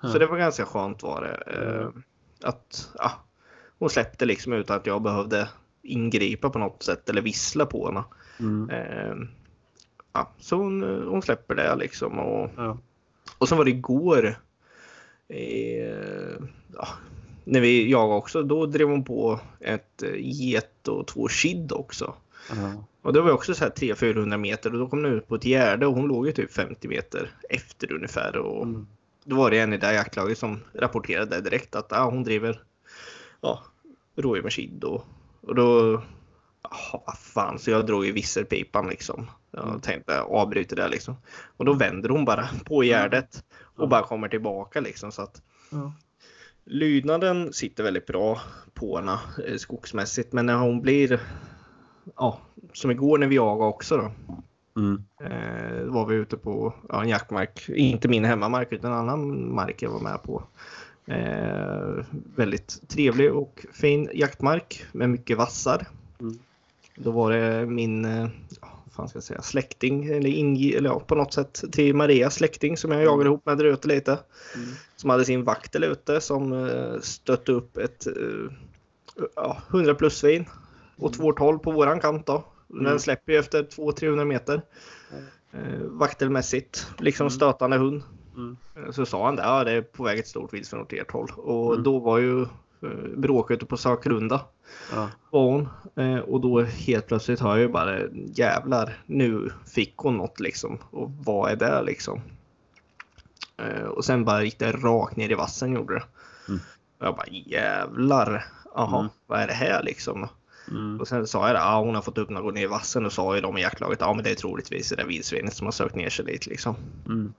[0.02, 1.52] Så det var ganska skönt var det.
[1.60, 1.88] Eh,
[2.48, 3.12] att ja,
[3.78, 5.48] hon släppte liksom utan att jag behövde
[5.82, 8.04] ingripa på något sätt eller vissla på henne.
[8.40, 8.70] Mm.
[8.70, 9.14] Eh,
[10.12, 12.18] ja, så hon, hon släpper det liksom.
[12.18, 12.78] Och, Ja.
[13.38, 14.38] och sen var det igår.
[15.28, 16.36] Eh,
[16.74, 16.88] ja,
[17.44, 22.14] när vi jagade också, då drev hon på ett eh, get och två kid också.
[22.50, 22.84] Ja.
[23.02, 25.44] Och det var också så här 300-400 meter och då kom den ut på ett
[25.44, 28.36] gärde och hon låg ju typ 50 meter efter ungefär.
[28.36, 28.86] Och Mm.
[29.24, 32.62] Då var det en i det jaktlaget som rapporterade direkt att ah, hon driver
[33.40, 33.62] ja,
[34.16, 35.04] rådjur med kid och,
[35.40, 36.02] och då
[36.62, 39.30] Ja, vad fan, så jag drog i visselpipan liksom.
[39.50, 39.80] Jag Mm.
[39.80, 41.16] tänkte avbryta det liksom.
[41.56, 45.92] Och då vänder hon bara på gärdet och bara kommer tillbaka liksom så att Ja.
[46.64, 48.40] lydnaden sitter väldigt bra
[48.74, 50.32] på henne eh, skogsmässigt.
[50.32, 51.20] Men när hon blir,
[52.16, 52.38] ja,
[52.72, 54.12] som igår när vi jagade också då.
[54.76, 55.04] Mm.
[55.20, 59.82] Eh, var vi ute på ja, en jaktmark, inte min hemmamark utan en annan mark
[59.82, 60.42] jag var med på.
[61.06, 62.04] Eh,
[62.36, 65.86] väldigt trevlig och fin jaktmark med mycket vassar.
[66.20, 66.38] Mm.
[66.96, 68.28] Då var det min eh,
[69.00, 72.76] fan ska jag säga, släkting, eller, ingi, eller ja, på något sätt till Marias släkting
[72.76, 74.18] som jag jagade ihop med där ute lite.
[74.54, 74.68] Mm.
[74.96, 78.12] Som hade sin vaktel ute som eh, stötte upp ett eh,
[79.36, 80.44] ja, 100 plus svin
[80.96, 82.44] och 212 på våran kant då.
[82.72, 82.98] Den Mm.
[82.98, 84.62] släpper ju efter 200-300 meter.
[85.52, 87.30] Eh, vaktelmässigt, liksom Mm.
[87.30, 88.02] stötande hund.
[88.36, 88.56] Mm.
[88.76, 91.10] Eh, Så sa han det, ja det är på väg ett stort vildsvin åt ert
[91.10, 91.30] håll.
[91.36, 91.82] Och Mm.
[91.84, 92.42] då var ju
[92.82, 94.40] eh, bråk ute på sökrunda
[94.94, 95.08] Ja.
[95.30, 95.68] var hon.
[95.96, 98.00] Eh, och då helt plötsligt hör jag ju bara
[98.34, 100.78] jävlar, nu fick hon något liksom.
[100.90, 102.20] Och vad är det liksom?
[103.56, 106.02] Eh, och sen bara gick det rakt ner i vassen gjorde det.
[106.48, 106.60] Mm.
[106.98, 109.10] Och jag bara jävlar, jaha, Mm.
[109.26, 110.28] vad är det här liksom?
[110.70, 111.00] Mm.
[111.00, 113.12] Och sen sa jag det, ja hon har fått upp och ner i vassen och
[113.12, 115.72] sa ju de i jaktlaget, ja men det är troligtvis det där vildsvinet som har
[115.72, 116.74] sökt ner sig dit liksom.
[117.06, 117.32] Mm.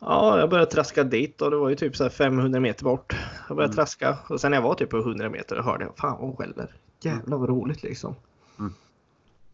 [0.00, 3.16] Ja, jag började traska dit och det var ju typ så här 500 meter bort.
[3.48, 3.76] Jag började Mm.
[3.76, 6.74] traska och sen när jag var typ på 100 meter hörde jag fan hon skäller.
[7.00, 8.14] Jävlar vad roligt liksom.
[8.58, 8.74] Mm.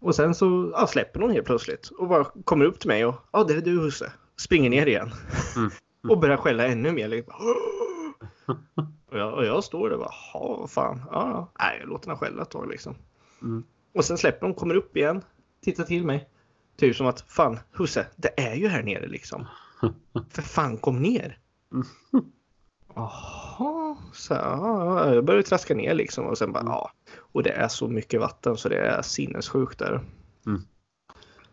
[0.01, 3.15] Och sen så ja, släpper hon helt plötsligt och bara kommer upp till mig och
[3.33, 4.12] ja det är du husse.
[4.37, 5.11] Springer ner igen.
[5.57, 5.71] Mm.
[6.09, 7.09] och börjar skälla ännu mer.
[7.09, 7.35] Liksom.
[9.11, 11.03] Och, jag, och jag står där och bara, ja vad fan.
[11.11, 11.53] Ja, ja.
[11.59, 12.95] Nej, jag låter henne skälla ett tag liksom.
[13.43, 13.65] Mm.
[13.95, 15.23] Och sen släpper hon, kommer upp igen,
[15.61, 16.29] tittar till mig.
[16.77, 19.47] Typ som att fan husse, det är ju här nere liksom.
[20.31, 21.38] För fan kom ner.
[22.95, 26.73] Jaha, så ja, jag började traska ner liksom och sen bara Mm.
[26.73, 26.93] ja.
[27.17, 30.01] Och det är så mycket vatten så det är sinnessjukt där.
[30.47, 30.62] Mm.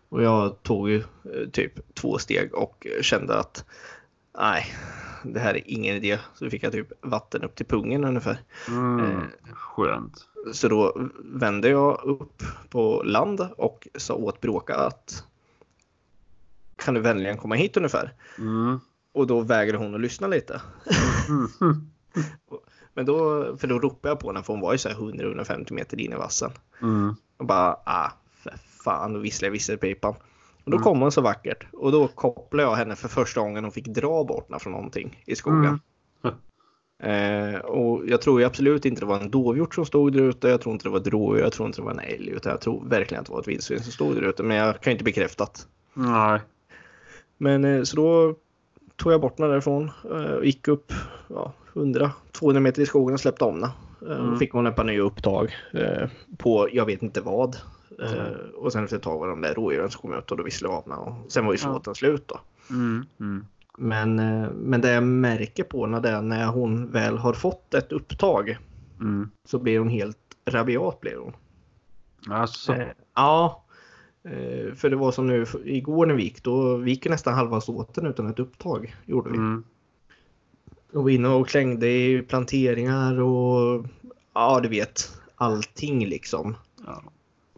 [0.09, 3.65] Och jag tog ju eh, typ två steg och kände att
[4.37, 4.65] nej,
[5.23, 6.19] det här är ingen idé.
[6.33, 8.37] Så fick jag typ vatten upp till pungen ungefär.
[8.67, 8.99] Mm.
[8.99, 9.23] Eh.
[9.53, 10.27] Skönt.
[10.53, 15.23] Så då vände jag upp på land och sa åt Bråka att
[16.75, 18.13] kan du vänligen komma hit ungefär?
[18.37, 18.79] Mm.
[19.13, 20.61] Och då vägrade hon att lyssna lite.
[21.29, 21.47] Mm.
[22.93, 25.73] Men då, för då ropade jag på henne för hon var ju så här 100-150
[25.73, 26.51] meter in i vassen.
[26.81, 27.15] Mm.
[27.37, 28.11] Och bara ah,
[28.43, 30.15] för fan, då visslade jag visselpipan.
[30.69, 30.83] Och då Mm.
[30.83, 31.65] kom hon så vackert.
[31.73, 35.23] Och då kopplade jag henne för första gången hon fick dra bort henne från någonting
[35.25, 35.79] i skogen.
[36.23, 36.35] Mm.
[37.03, 40.47] Eh, och jag tror ju absolut inte det var en dovhjort som stod där ute.
[40.49, 41.43] Jag tror inte det var ett rådjur.
[41.43, 42.29] Jag tror inte det var en älg.
[42.29, 44.43] Utan jag tror verkligen att det var ett vildsvin som stod där ute.
[44.43, 45.59] Men jag kan inte bekräfta det.
[45.93, 46.39] Nej.
[47.37, 48.35] Men eh, så då
[48.95, 50.93] tog jag bort henne därifrån eh, och gick upp
[51.27, 53.65] ja, 100-200 meter i skogen och släppte om henne.
[54.01, 54.33] Eh, Mm.
[54.33, 57.57] och fick hon ett par nya upptag eh, på jag vet inte vad.
[58.01, 58.33] Eh, Mm.
[58.55, 60.75] och sen efter ett tag var de där rådjuren som kom ut och då visslade
[60.75, 60.95] henne.
[60.95, 61.73] Och sen var ju Ja.
[61.73, 62.39] såten slut då.
[62.69, 63.05] Mm.
[63.19, 63.45] Mm.
[63.77, 67.73] Men, eh, men det jag märker på henne det är när hon väl har fått
[67.73, 68.57] ett upptag
[68.99, 69.29] Mm.
[69.45, 70.99] så blir hon helt rabiat.
[71.01, 71.33] Blir hon.
[72.35, 72.73] Alltså.
[72.73, 73.63] Eh, ja.
[74.23, 76.43] Eh, för det var som nu igår när vi gick.
[76.43, 78.95] Då vi gick ju nästan halva såten utan ett upptag.
[79.05, 79.37] Gjorde vi.
[79.37, 79.63] Mm.
[80.93, 83.85] Och var inne och klängde i planteringar och
[84.33, 86.55] ja, du vet allting liksom.
[86.85, 87.03] Ja.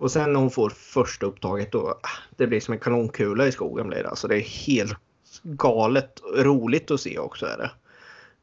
[0.01, 3.51] Och sen när hon får första upptaget då, ah, det blir som en kanonkula i
[3.51, 4.09] skogen blir det.
[4.09, 4.97] Alltså det är helt
[5.43, 7.71] galet roligt att se också är det.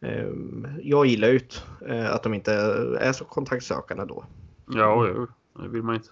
[0.09, 1.41] Ehm, jag gillar ju
[1.89, 2.53] eh, att de inte
[3.01, 4.25] är så kontaktsökande då.
[4.67, 5.27] Ja,
[5.63, 6.09] det vill man inte.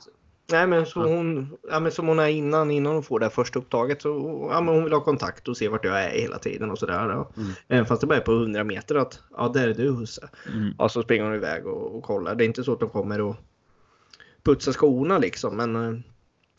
[0.52, 3.58] Nej men, så hon, ja, men som hon är innan, innan hon får det första
[3.58, 6.70] upptaget så ja, men hon vill ha kontakt och se vart jag är hela tiden
[6.70, 7.08] och sådär.
[7.08, 7.30] Ja.
[7.36, 7.50] Mm.
[7.68, 10.28] Även fast det bara är på 100 meter att ja där är du husse.
[10.54, 10.74] Mm.
[10.78, 12.34] Ja så springer hon iväg och, och kollar.
[12.34, 13.36] Det är inte så att de kommer och
[14.46, 15.98] putsar skorna liksom men, eh,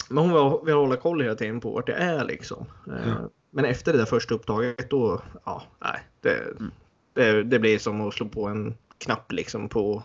[0.09, 2.65] men hon vill, hålla koll hela tiden på vart jag är liksom.
[2.85, 3.29] Ja.
[3.51, 5.99] Men efter det där första upptaget då, ja nej.
[6.21, 6.71] Det, Mm.
[7.13, 10.03] det, det blir som att slå på en knapp liksom på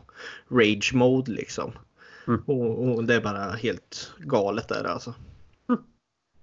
[0.51, 1.73] rage mode liksom.
[2.27, 2.43] Mm.
[2.47, 5.15] Och, och det är bara helt galet där alltså.
[5.69, 5.81] Mm.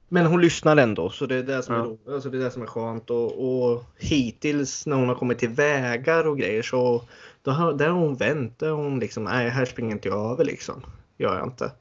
[0.10, 1.86] Men hon lyssnar ändå så det är det som, är, Ja.
[1.86, 3.10] ro- alltså det, är det som är skönt.
[3.10, 7.04] Och, och hittills när hon har kommit till vägar och grejer så
[7.42, 8.60] då har, där har hon vänt.
[8.60, 10.82] Där hon liksom, nej här springer inte jag över liksom.
[11.20, 11.72] Gör jag inte.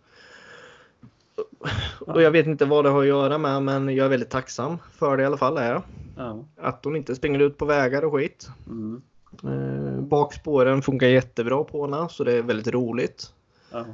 [2.01, 4.79] Och jag vet inte vad det har att göra med men jag är väldigt tacksam
[4.93, 5.59] för det i alla fall.
[5.59, 5.83] Är jag.
[6.17, 6.45] Ja.
[6.57, 8.51] Att hon inte springer ut på vägar och skit.
[8.67, 9.03] Mm.
[9.45, 13.33] Eh, bakspåren funkar jättebra på henne så det är väldigt roligt.
[13.73, 13.85] Ja.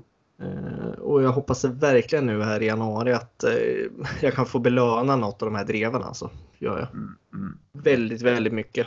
[0.41, 3.53] Eh, och jag hoppas verkligen nu här i januari att eh,
[4.21, 6.31] jag kan få belöna något av de här dreven alltså.
[6.59, 6.89] Gör jag.
[6.93, 7.17] Mm.
[7.35, 7.59] Mm.
[7.73, 8.87] Väldigt, väldigt mycket.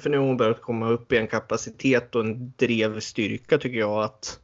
[0.00, 4.04] För nu har hon börjat komma upp i en kapacitet och en drevstyrka tycker jag
[4.04, 4.40] att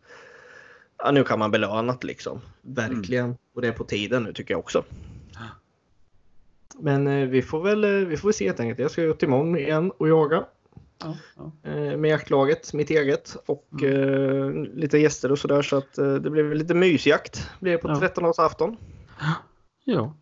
[0.98, 2.40] ja, nu kan man belöna det liksom.
[2.62, 3.36] Verkligen.
[3.54, 4.84] Och det är på tiden nu tycker jag också.
[6.78, 8.78] Men eh, vi får väl eh, vi får väl se helt enkelt.
[8.78, 10.44] Jag ska ut imorgon igen och jaga
[11.04, 11.16] Ja.
[11.36, 11.70] Ja.
[11.70, 16.30] eh, med jaktlaget, mitt eget och eh, lite gäster och sådär så att eh, det
[16.30, 17.50] blir lite mysjakt.
[17.60, 17.94] Blir det på Ja.
[17.94, 18.76] 13-årsafton.
[19.84, 20.14] ja,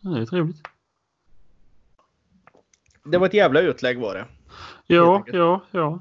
[0.00, 0.62] det är trevligt.
[3.04, 4.26] Det var ett jävla utlägg var det.
[4.86, 6.00] Ja, ja, ja.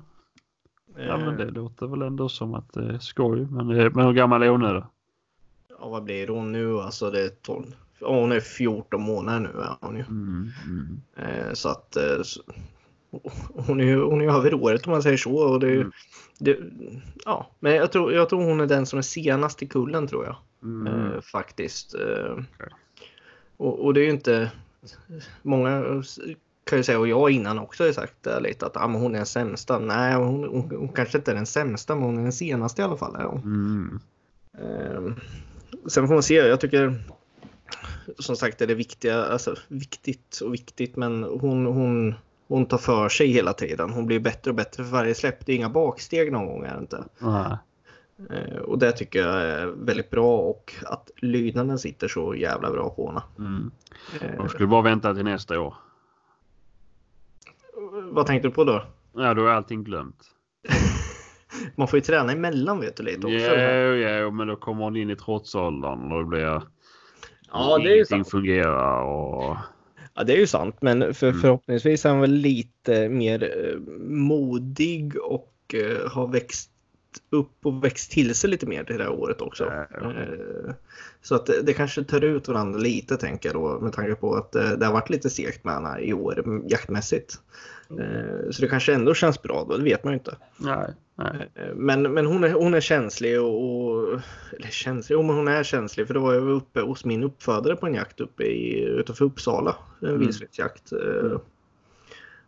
[0.98, 3.48] Ja, men Eh, det låter väl ändå som att det är skoj.
[3.52, 4.88] Men, eh, men hur gammal är hon nu då?
[5.80, 6.80] Ja, vad blir hon nu?
[6.80, 7.66] Alltså det är 12.
[8.00, 10.04] Ja, hon är 14 månader nu är hon ju.
[10.04, 10.50] Mm.
[10.66, 11.00] Mm.
[11.18, 12.04] Eh, så att eh,
[13.54, 15.36] hon är ju hon är över året om man säger så.
[15.36, 15.92] Och det, Mm.
[16.40, 16.58] det,
[17.26, 20.26] ja, men jag tror, jag tror hon är den som är senast i kullen tror
[20.26, 20.36] jag.
[20.64, 20.88] Mm.
[20.88, 21.96] Eh, faktiskt.
[21.96, 22.70] Eh, Okej.
[23.58, 24.52] och, och det är ju inte
[25.42, 26.04] många
[26.68, 29.14] kan ju säga och jag innan också har sagt det lite att ah, men hon
[29.14, 29.80] är den sämsta.
[29.80, 32.86] Nej, hon, hon, hon kanske inte är den sämsta men hon är den senaste i
[32.86, 33.16] alla fall.
[33.16, 34.00] Mm.
[34.62, 35.16] Ehm,
[35.88, 36.34] sen får man se.
[36.34, 37.04] Jag tycker
[38.20, 42.16] som sagt är det viktiga, alltså viktigt och viktigt, men hon, hon,
[42.48, 43.90] hon tar för sig hela tiden.
[43.90, 45.46] Hon blir bättre och bättre för varje släpp.
[45.46, 47.04] Det är inga baksteg någon gång är det inte.
[47.20, 47.58] Nej.
[48.30, 52.90] Ehm, och det tycker jag är väldigt bra och att lydnaden sitter så jävla bra
[52.90, 53.22] på henne.
[53.38, 53.72] Mm.
[54.22, 55.74] Ehm, De skulle bara vänta till nästa år.
[58.12, 58.84] Vad tänkte du på då?
[59.16, 60.24] Ja, då är allting glömt.
[61.76, 63.56] Man får ju träna emellan vet du lite också.
[63.56, 66.62] Jo, jo, men då kommer hon in i trotsåldern och det blir...
[67.52, 68.30] Ja, det är ju sant.
[68.30, 69.58] fungerar och...
[70.14, 71.42] Ja, det är ju sant, men för, Mm.
[71.42, 76.72] förhoppningsvis är han väl lite mer eh, modig och eh, har växt
[77.30, 79.66] upp och växt till sig lite mer det här året också.
[79.66, 80.72] Eh,
[81.22, 84.56] så att det, kanske tar ut varandra lite tänker jag då med tanke på att
[84.56, 87.40] eh, det har varit lite segt med henne i år mm, jaktmässigt.
[87.90, 90.38] Eh, så det kanske ändå känns bra då, det vet man ju inte.
[90.58, 91.50] Nej, nej.
[91.76, 94.20] Men, men hon, är, hon är känslig och, och...
[94.60, 95.14] Eller känslig?
[95.16, 98.20] Jo, hon är känslig för då var jag uppe hos min uppfödare på en jakt
[98.22, 99.76] uppe i, utanför Uppsala.
[100.02, 100.20] En Mm.
[100.20, 100.92] vildsvinsjakt.
[100.92, 101.38] Eh,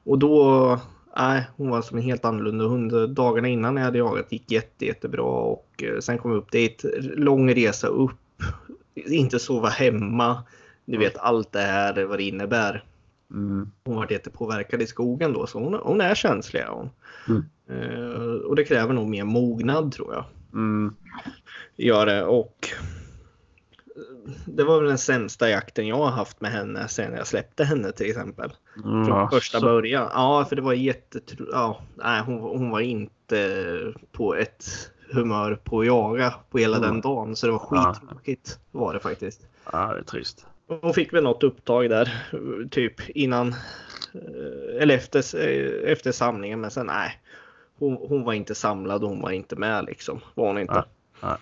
[0.03, 0.79] Och då...
[1.17, 3.09] Nej, hon var som en helt annorlunda hund.
[3.09, 6.85] Dagarna innan jag hade jagat gick jätte, jättebra och eh, sen kom vi upp dit.
[7.01, 8.43] Lång resa upp.
[8.95, 10.43] Inte sova hemma.
[10.85, 12.83] Du vet allt det här vad det innebär.
[13.31, 13.71] Mm.
[13.85, 16.63] Hon var jättepåverkad i skogen då så hon, hon är känslig.
[16.67, 16.89] Hon.
[17.27, 17.43] Mm.
[17.69, 20.25] Eh, och det kräver nog mer mognad tror jag.
[20.53, 20.95] Mm.
[21.75, 22.69] Gör det och
[24.45, 27.91] det var väl den sämsta jakten jag har haft med henne sen jag släppte henne
[27.91, 28.51] till exempel.
[28.83, 30.09] Från Ja, första så- början.
[30.13, 31.45] Ja, för det var jättetro...
[31.51, 34.65] Ja, nej, hon, hon var inte på ett
[35.13, 36.89] humör på att jaga på hela Mm.
[36.89, 37.35] den dagen.
[37.35, 37.93] Så det var Ja.
[37.93, 39.41] skittråkigt var det faktiskt.
[39.71, 40.45] Ja, det är trist.
[40.81, 42.27] Hon fick väl något upptag där
[42.71, 43.47] typ innan
[44.13, 47.19] eh, eller efter, eh, efter samlingen men sen nej.
[47.79, 50.19] Hon, hon var inte samlad och hon var inte med liksom.
[50.35, 50.73] Var hon inte.
[50.73, 50.83] Nej,
[51.21, 51.37] nej.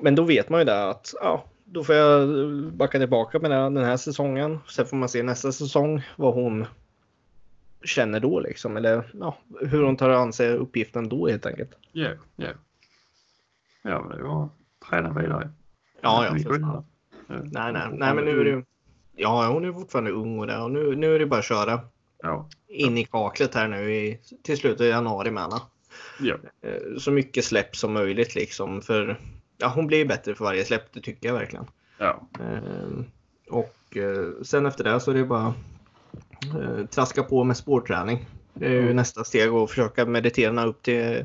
[0.00, 2.28] Men då vet man ju det att ja, då får jag
[2.72, 4.58] backa tillbaka med den här säsongen.
[4.68, 6.66] Sen får man se nästa säsong vad hon
[7.84, 8.76] känner då liksom.
[8.76, 11.70] Eller ja, hur hon tar an sig uppgiften då helt enkelt.
[11.92, 12.48] Ja, ja.
[13.82, 14.48] Ja, men det var
[14.88, 15.50] träna vidare.
[16.00, 16.42] Ja, ja.
[16.42, 16.58] För.
[16.60, 16.84] Ja.
[17.28, 18.64] Nej, nej, nej, men nu är det.
[19.16, 21.80] Ja, hon är fortfarande ung och det och nu, nu är det bara att köra
[22.22, 25.60] Ja, in i kaklet här nu i, till slutet av januari med henne.
[26.20, 26.36] ja.
[26.62, 28.82] Eh, Så mycket släpp som möjligt liksom.
[28.82, 29.20] För
[29.58, 31.66] ja, hon blir bättre för varje släpp, det tycker jag verkligen.
[31.98, 32.20] ja.
[32.40, 33.04] Eh,
[33.50, 35.54] Och eh, sen efter det så är det bara
[36.60, 38.26] eh, traska på med spårträning.
[38.54, 41.24] Det är ju nästa steg att försöka meditera upp till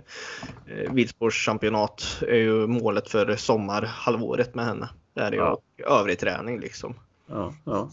[0.68, 4.90] eh, bilsportschampionat är ju målet för sommarhalvåret med henne.
[5.14, 5.52] Det är ju Ja.
[5.52, 6.94] och övrig träning liksom.
[7.28, 7.90] Ja, ja.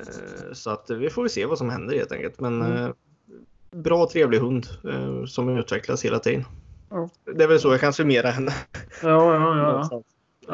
[0.00, 2.40] Eh, Så att vi får se vad som händer helt enkelt.
[2.40, 2.92] Men Mm.
[3.70, 4.66] bra trevlig hund
[5.28, 6.44] som utvecklas hela tiden.
[6.90, 7.08] Ja.
[7.24, 8.52] Det är väl så jag kan summera henne.
[9.02, 9.88] Ja, ja, ja.
[9.90, 10.02] ja.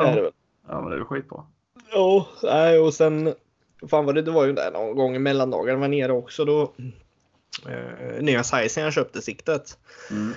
[0.05, 0.33] Det är det väl.
[0.69, 1.45] ja men det är väl skitbra.
[1.93, 3.35] Ja, nej, och sen
[3.89, 6.73] fan vad det, det var ju där någon gång i mellandagarna var nere också då.
[7.69, 9.79] Eh, nya sizen jag köpte siktet.
[10.11, 10.33] Mm.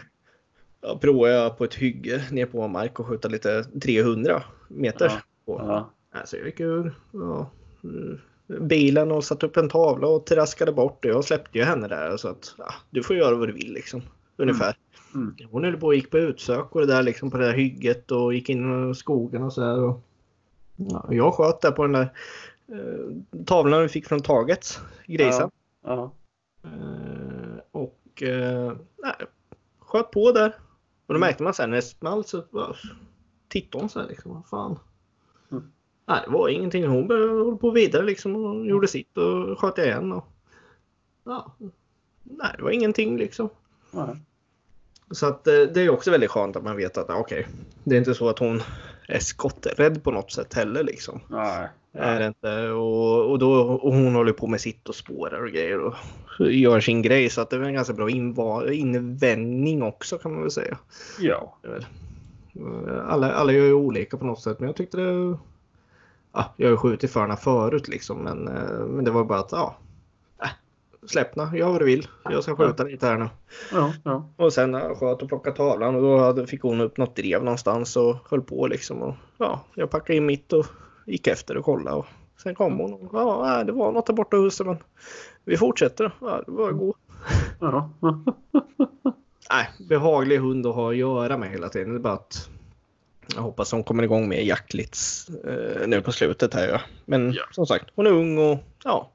[0.82, 5.06] Jag provade jag på ett hygge ner på mark och skjuta lite 300 meter.
[5.06, 5.22] Ja.
[5.46, 5.62] På.
[5.68, 5.94] Ja.
[6.12, 7.50] Alltså jag gick ur ja,
[7.84, 8.20] mm,
[8.68, 12.18] bilen och satte upp en tavla och traskade bort och jag släppte ju henne där
[12.18, 14.02] så att ja, du får göra vad du vill liksom.
[14.38, 14.78] Ungefär.
[15.16, 15.36] Mm.
[15.52, 18.12] Hon höll på och gick på utsök och det där liksom på det där hygget
[18.12, 19.84] och gick in i skogen och så där.
[19.84, 20.02] Och,
[20.76, 22.14] ja, jag sköt där på den där
[22.68, 25.52] eh, tavlan vi fick från taget, grisen.
[25.84, 26.12] Ja.
[26.64, 28.74] Eh, och eh,
[29.80, 30.56] sköt på där.
[31.08, 32.44] Och då märkte man sen när det small så
[33.48, 34.80] tittade hon så här liksom, vad fan.
[35.52, 35.72] Mm.
[36.06, 36.88] Nej, det var ingenting.
[36.88, 40.12] Hon började hålla på vidare liksom och gjorde sitt och sköt jag igen.
[40.12, 40.26] Och,
[41.24, 41.56] ja,
[42.24, 43.50] nej, det var ingenting liksom.
[43.92, 44.16] Nej.
[45.12, 47.48] Så att eh, det är också väldigt skönt att man vet att okej,
[47.84, 48.62] det är inte så att hon
[49.08, 51.20] är skotträdd på något sätt heller liksom.
[51.28, 51.70] Nej.
[51.94, 52.70] Är det inte.
[52.70, 55.96] Och, och, då, och hon håller på med sitt och spårar och grejer och
[56.40, 57.30] gör sin grej.
[57.30, 60.78] Så att det är en ganska bra inva- invändning också kan man väl säga.
[61.20, 61.58] Ja.
[63.08, 65.38] Alla, alla gör ju olika på något sätt men jag tyckte det...
[66.34, 69.40] Ja, jag har ju skjutit för henne förut liksom men, eh, men det var bara
[69.40, 69.76] att ja.
[71.08, 72.08] Släppna, gör vad du vill.
[72.24, 73.30] Jag ska skjuta lite här nu.
[73.72, 73.94] Ja.
[74.04, 74.30] Ja.
[74.36, 77.16] Och sen när jag sköt och plockade tavlan och då hade, fick hon upp något
[77.16, 79.02] drev någonstans och höll på liksom.
[79.02, 80.66] Och, ja, jag packade in mitt och
[81.06, 81.98] gick efter och kollade.
[81.98, 82.06] Och
[82.44, 84.78] sen kom hon och ja, det var något där borta i huset men
[85.44, 86.12] vi fortsätter.
[86.22, 86.96] Ja, det var god.
[87.60, 87.90] Ja.
[89.52, 91.90] Nej, behaglig hund att ha att göra med hela tiden.
[91.94, 92.50] Det är bara att
[93.36, 94.98] jag hoppas hon kommer igång mer jaktligt
[95.48, 96.68] eh, nu på slutet här.
[96.68, 96.80] Ja.
[97.06, 97.44] Men Ja.
[97.52, 99.12] som sagt, hon är ung och ja.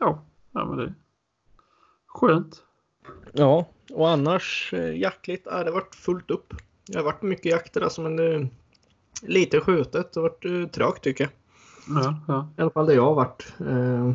[0.00, 0.22] Ja.
[0.52, 0.94] Ja, men det är
[2.06, 2.62] skönt.
[3.32, 6.54] Ja, och annars eh, jaktligt, ja, det varit fullt upp.
[6.86, 8.48] Det har varit mycket jakter alltså, men det är
[9.22, 10.12] lite skjutet.
[10.12, 11.32] Det har varit eh, trögt tycker jag.
[12.04, 12.20] Ja.
[12.28, 12.48] Ja.
[12.58, 13.54] I alla fall där jag har varit.
[13.66, 14.12] Eh,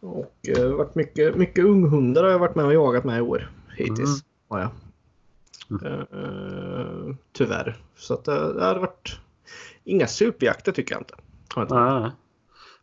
[0.00, 3.50] och eh, varit mycket, mycket unghundar har jag varit med och jagat med i år
[3.76, 3.98] hittills.
[3.98, 4.20] Mm.
[4.48, 4.70] Har jag.
[5.70, 7.76] Eh, tyvärr.
[7.96, 9.18] Så att det, har varit
[9.84, 11.14] inga superjakter tycker jag inte.
[11.54, 11.74] Jag inte.
[11.74, 12.10] Nej.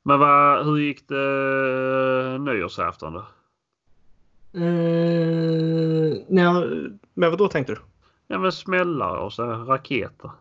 [0.08, 3.20] Men vad, hur gick det nyårsafton då?
[4.60, 6.54] Eh, nej,
[7.14, 7.80] men vad då tänkte du?
[8.28, 10.32] Ja men smällar och så raketer.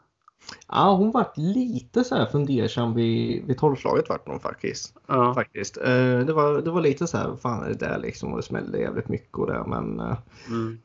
[0.68, 4.94] Ja, hon vart lite så här fundersam vid, vid tolvslaget vart hon faktiskt.
[5.06, 5.34] Ja.
[5.34, 5.76] faktiskt.
[5.76, 8.30] Eh, det, var, det var lite så här, fan är det där liksom?
[8.30, 9.64] Och det smällde jävligt mycket och det.
[9.66, 10.16] Men eh,
[10.48, 10.78] Mm.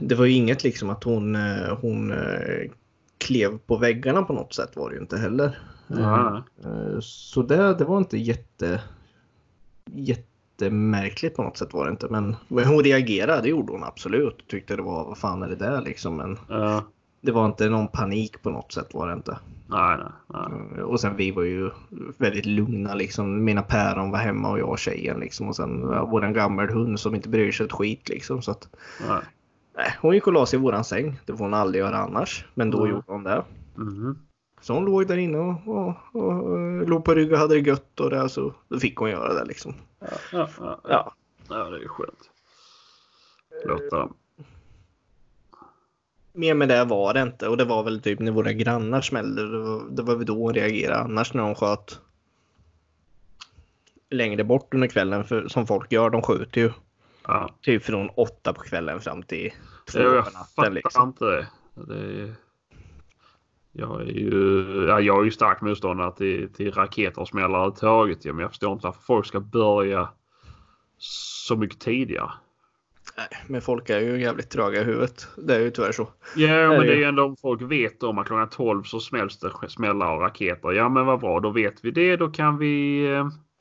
[0.00, 2.70] det var ju inget liksom att hon, eh, hon eh,
[3.22, 5.58] klev på väggarna på något sätt var det ju inte heller.
[6.64, 8.80] Eh, så det, det var inte jätte,
[10.02, 12.06] jättemärkligt på något sätt var det inte.
[12.10, 14.48] Men men hon reagerade, det gjorde hon absolut.
[14.48, 16.16] Tyckte det var, vad fan är det där liksom?
[16.16, 16.84] Men Ja.
[17.20, 19.38] det var inte någon panik på något sätt var det inte.
[19.66, 20.06] Nej, nej,
[20.50, 20.78] nej.
[20.78, 21.70] Eh, Och sen vi var ju
[22.18, 23.44] väldigt lugna liksom.
[23.44, 25.48] Mina päron var hemma och jag och tjejen liksom.
[25.48, 28.42] Och sen ja, våran gammal hund som inte bryr sig ett skit liksom.
[28.42, 28.68] Så att,
[29.76, 29.96] nej.
[30.00, 31.20] hon gick och la sig i våran säng.
[31.26, 32.46] Det får hon aldrig göra annars.
[32.54, 32.90] Men då Mm.
[32.90, 33.44] gjorde hon det.
[33.74, 34.18] Mhm.
[34.60, 37.68] Så hon låg där inne och, och, och, och låg på rygg och hade det
[37.68, 38.28] gött och det.
[38.28, 39.74] Så då fick hon göra det liksom.
[39.98, 40.80] Ja, ja, ja.
[40.88, 41.12] Ja.
[41.48, 42.30] ja, det är skönt.
[43.64, 44.14] Låter dem.
[46.32, 47.48] Mer med det var det inte.
[47.48, 49.50] Och det var väl typ när våra grannar smällde.
[49.50, 51.00] Det var, det var väl då hon reagerade.
[51.00, 52.00] Annars när hon sköt
[54.10, 55.24] längre bort under kvällen.
[55.24, 56.10] För, som folk gör.
[56.10, 56.70] De skjuter ju
[57.26, 57.48] Ja.
[57.60, 59.52] typ från åtta på kvällen fram till
[59.92, 60.46] två Jag på natten.
[60.56, 61.08] fattar Liksom.
[61.08, 61.46] inte det.
[61.74, 62.34] det är...
[63.74, 68.24] Jag är ju, ja, jag är ju stark motståndare till, till raketer och smällar överhuvudtaget.
[68.24, 70.08] Ja, men jag förstår inte varför folk ska börja
[70.98, 72.30] så mycket tidigare.
[73.16, 75.28] Nej, men folk är ju jävligt tröga i huvudet.
[75.36, 76.08] Det är ju tyvärr så.
[76.36, 77.00] Ja, är men det det är ju.
[77.00, 80.72] ju ändå om folk vet om att klockan 12 så smälls det smällar och raketer.
[80.72, 82.16] Ja, men vad bra, då vet vi det.
[82.16, 83.06] Då kan vi...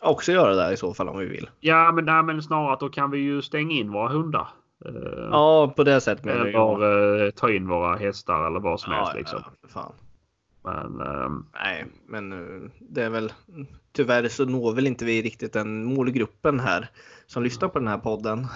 [0.01, 1.49] Också göra det i så fall om vi vill.
[1.59, 4.47] Ja, men, nej, men snarare att då kan vi ju stänga in våra hundar.
[4.85, 6.75] Eh, Ja, på det sättet menar jag.
[6.75, 9.13] Eller eh, ta in våra hästar eller vad som helst.
[9.15, 9.39] Liksom.
[9.73, 9.93] ja.
[10.63, 12.31] Men ehm, Nej, men
[12.79, 13.33] det är väl
[13.93, 16.89] tyvärr så når väl inte vi riktigt den målgruppen här
[17.27, 18.47] som lyssnar på den här podden.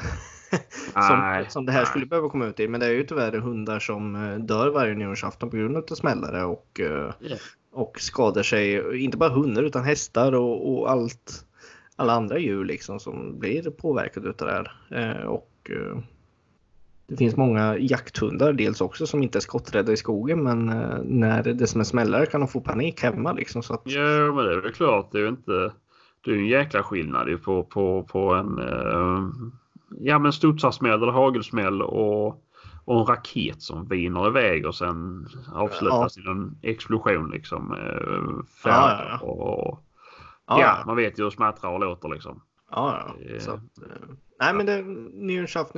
[0.94, 1.86] som, Nej, som det här nej.
[1.86, 2.68] skulle behöva komma ut i.
[2.68, 4.14] Men det är ju tyvärr hundar som
[4.48, 6.82] dör varje nyårsafton på grund av smällare och,
[7.20, 7.36] Ja
[7.76, 9.04] och skadar sig.
[9.04, 11.46] Inte bara hundar utan hästar och, och allt.
[11.96, 14.72] alla andra djur liksom som blir påverkade utav det här.
[14.92, 15.98] Eh, och eh,
[17.08, 21.44] det finns många jakthundar dels också som inte är skotträdda i skogen men eh, när
[21.44, 23.64] det som är smällare kan de få panik hemma liksom.
[23.64, 23.82] Så att...
[23.86, 25.12] Ja men det är väl klart.
[25.12, 25.72] Det är ju inte.
[26.26, 29.30] Det är en jäkla skillnad på, på, på en eh,
[30.00, 32.45] ja men studsarsmäll eller hagelsmäll och,
[32.86, 37.74] och en raket som viner iväg och sen avslutas i en explosion liksom.
[37.74, 39.28] Eh, Ja, ja, ja.
[39.28, 39.86] och,
[40.48, 42.42] Ja, ja, man vet ju hur smattrar och låter liksom.
[42.72, 43.40] Ja, ja.
[43.40, 44.08] Så att, eh,
[44.40, 44.84] nej, men det,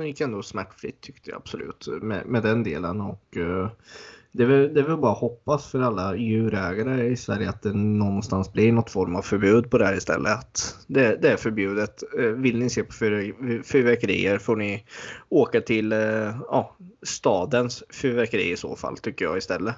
[0.06, 3.00] gick ändå smärtfritt tyckte jag absolut med, med den delen.
[3.00, 3.68] Och, eh,
[4.32, 7.62] det, är väl, det är väl bara att hoppas för alla djurägare i Sverige att
[7.62, 10.32] det någonstans blir något form av förbud på det här istället.
[10.38, 12.02] Att det, det är förbjudet.
[12.18, 14.84] Eh, Vill ni se på fyr- fyrverkerier får ni
[15.28, 15.98] åka till eh,
[16.48, 19.74] ja, stadens fyrverkeri i så fall tycker jag istället.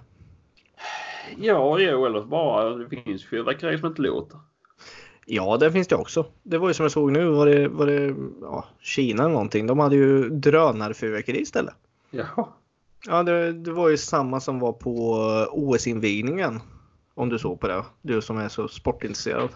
[1.38, 4.38] Ja, jo, eller bara det finns fyrverkerier som inte låter.
[5.26, 6.26] Ja, det finns det också.
[6.42, 9.66] Det var ju som jag såg nu, var det, var det ja, Kina eller någonting.
[9.66, 11.74] De hade ju drönarfyrverkeri istället.
[12.10, 12.46] Jaha.
[13.06, 14.92] Ja, det, det var ju samma som var på
[15.52, 16.60] OS-invigningen.
[17.14, 17.84] Om du såg på det.
[18.02, 19.48] Du som är så sportintresserad.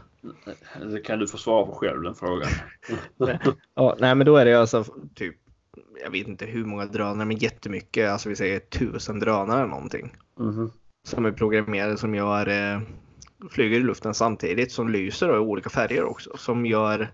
[0.93, 2.49] Det kan du få svara på själv den frågan.
[3.75, 4.85] Ja, nej, men då är det alltså
[5.15, 5.35] typ.
[6.05, 8.11] Jag vet inte hur många drönare, men jättemycket.
[8.11, 10.17] Alltså vi säger tusen drönare eller någonting.
[10.39, 10.71] Mhm.
[11.07, 12.81] Som är programmerade som gör eh,
[13.51, 16.37] flyger i luften samtidigt som lyser då, i olika färger också.
[16.37, 17.13] Som gör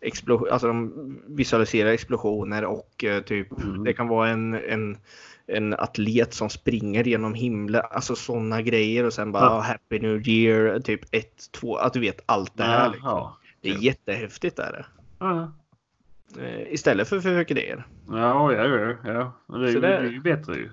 [0.00, 3.84] explosion, alltså de visualiserar explosioner och eh, typ Mm.
[3.84, 4.96] det kan vara en, en,
[5.46, 7.82] en atlet som springer genom himlen.
[7.90, 9.60] Alltså sådana grejer och sen bara Ja.
[9.60, 12.90] Happy New Year, typ ett, två, att du vet allt det här.
[12.90, 13.28] Liksom.
[13.60, 14.84] Det är jättehäftigt är det.
[15.18, 15.52] Ja,
[16.38, 17.86] Eh, Istället för fyrverkerier.
[18.10, 18.64] ja, ja.
[18.66, 19.32] ja, ja.
[19.58, 20.70] Det, är, det- det är ju bättre ju.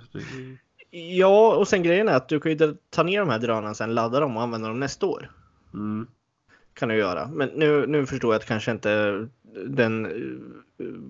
[0.92, 3.74] Är Ja, och sen grejen är att du kan ju ta ner de här drönarna
[3.74, 5.32] sen, ladda dem och använda dem nästa år.
[5.74, 6.08] Mm.
[6.74, 7.28] kan du göra.
[7.34, 9.28] Men nu, nu förstår jag att kanske inte
[9.68, 10.06] den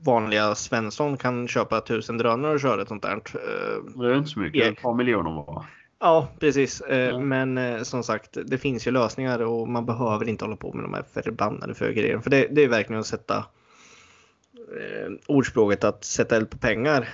[0.04, 3.14] vanliga Svensson kan köpa tusen drönare och köra ett sånt där.
[3.16, 4.66] Eh, Det är inte så mycket.
[4.66, 4.72] Ja.
[4.72, 5.66] Ett par miljoner bara.
[6.00, 6.82] Ja, precis.
[6.82, 7.20] Eh, Ja.
[7.20, 10.84] Men eh, som sagt, det finns ju lösningar och man behöver inte hålla på med
[10.84, 12.22] de här förbannade förgrejerna.
[12.22, 13.38] För det, det är verkligen att sätta
[14.56, 17.10] eh, ordspråket att sätta eld på pengar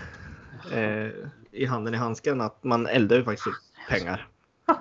[0.73, 1.07] eh,
[1.51, 2.41] i handen i handsken.
[2.41, 3.53] Att man eldar ju faktiskt upp
[3.89, 4.27] pengar.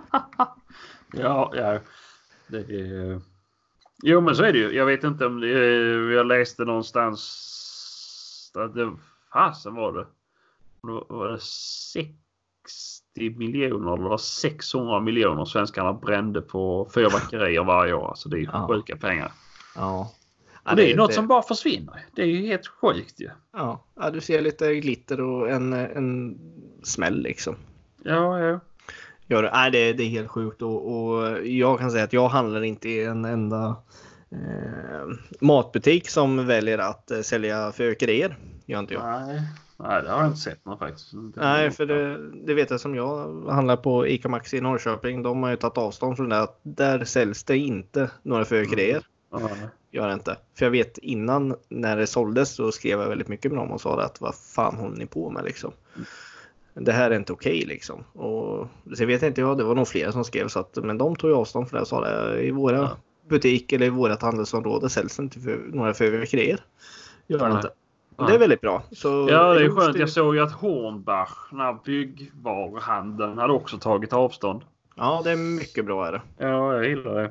[1.16, 1.78] Ja, ja.
[2.48, 3.20] Det är...
[4.02, 4.72] Jo, men så är det ju.
[4.72, 6.10] Jag vet inte om det är...
[6.10, 7.50] Jag läste någonstans
[8.60, 8.92] att det...
[9.32, 10.06] Fasen var det?
[10.82, 12.14] Då var det 60
[13.36, 18.08] miljoner eller var 600 miljoner svenskarna brände på fyrverkerier varje år.
[18.08, 18.66] Alltså det är ju Ja.
[18.68, 19.32] sjuka pengar.
[19.76, 20.12] Ja.
[20.64, 22.06] Och det är ju något som bara försvinner.
[22.14, 23.30] Det är ju helt sjukt ju.
[23.52, 26.38] Ja, ja, du ser lite glitter och en, en
[26.82, 27.56] smäll liksom.
[28.02, 28.60] Ja, ja.
[29.26, 29.70] Gör det.
[29.72, 33.04] Det, det är helt sjukt och, och jag kan säga att jag handlar inte i
[33.04, 33.76] en enda
[35.40, 38.36] matbutik som väljer att eh, sälja fyrverkerier.
[38.66, 39.04] Gör inte jag.
[39.04, 39.42] Nej.
[39.76, 41.12] Nej, det har jag inte sett någon faktiskt.
[41.34, 45.22] Nej, för det, det vet jag som jag handlar på ICA Maxi i Norrköping.
[45.22, 46.40] De har ju tagit avstånd från det.
[46.40, 49.02] Att där säljs det inte några fyrverkerier.
[49.30, 49.50] Ja,
[49.90, 50.36] Gör det inte.
[50.54, 53.80] För jag vet innan när det såldes så skrev jag väldigt mycket med dem och
[53.80, 55.72] sa att vad fan håller ni på med liksom.
[56.74, 58.04] Det här är inte okej liksom.
[58.12, 60.98] Och så vet jag inte jag, det var nog flera som skrev så att men
[60.98, 62.90] de tog ju avstånd från det och sa det i våra.
[63.28, 66.60] Butik eller i vårat handelsområde säljs inte för, några fyrverkerier.
[67.26, 67.70] Gör det inte.
[68.18, 68.28] Nej.
[68.28, 68.82] Det är väldigt bra.
[68.92, 69.98] Så Ja, det är skönt.
[69.98, 74.62] Jag såg ju att Hornbach, den här byggvaruhandeln, hade också tagit avstånd.
[74.96, 76.22] Ja, det är mycket bra är det.
[76.38, 77.30] Ja, jag gillar det.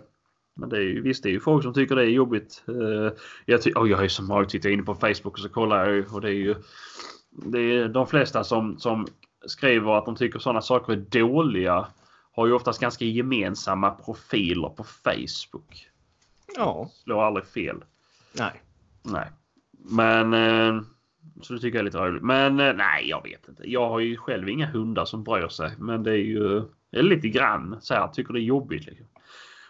[0.56, 2.64] Men det är ju visst, det är ju folk som tycker det är jobbigt.
[2.68, 3.14] Eh,
[3.46, 5.96] Jag, ty- oh, jag är som vanligt tittar inne på Facebook och så kollar jag
[5.96, 6.56] ju och det är ju
[7.32, 9.08] det är de flesta som, som
[9.46, 11.88] skriver att de tycker sådana saker är dåliga
[12.36, 15.90] har ju oftast ganska gemensamma profiler på Facebook.
[16.56, 17.84] Ja, Slår aldrig fel.
[18.34, 18.62] nej.
[19.04, 19.28] Nej.
[19.72, 20.82] Men eh,
[21.42, 22.24] så det tycker jag är lite roligt.
[22.24, 23.72] Men eh, nej, jag vet inte.
[23.72, 25.72] Jag har ju själv inga hundar som bryr sig.
[25.78, 26.58] Men det är ju
[26.92, 28.86] är lite grann så här, tycker det är jobbigt.
[28.86, 29.06] Liksom.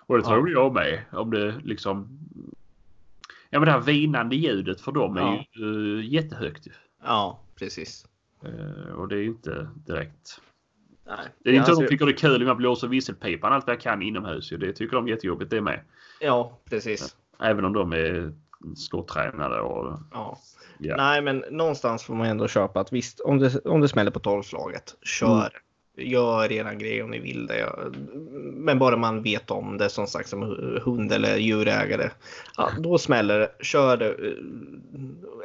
[0.06, 1.02] Och det tror jag med.
[1.12, 2.20] Om det liksom.
[3.50, 5.46] Ja men det här vinande ljudet för dem är Ja.
[5.52, 6.68] ju eh, jättehögt.
[7.04, 8.06] Ja, precis.
[8.44, 10.42] Eh, och det är ju inte direkt.
[11.08, 11.18] Nej.
[11.44, 13.54] Det är inte Ja, att de alltså- tycker det är kul med att blåsa visselpipan
[13.54, 14.50] allt vad jag kan inomhus.
[14.50, 15.80] Det tycker de är jättejobbigt det med.
[16.20, 17.16] Ja, precis.
[17.40, 18.34] Även om de är
[18.76, 20.38] skottränade och Ja.
[20.78, 20.96] ja.
[20.98, 24.20] Nej, men någonstans får man ändå köpa att visst, om det, om det smäller på
[24.20, 25.28] tolvslaget, kör.
[25.40, 25.52] Mm.
[25.98, 27.70] Gör eran grej om ni vill det.
[28.54, 30.42] Men bara man vet om det som sagt som
[30.84, 32.10] hund eller djurägare.
[32.58, 33.52] Ja, då smäller det.
[33.60, 34.16] Kör det.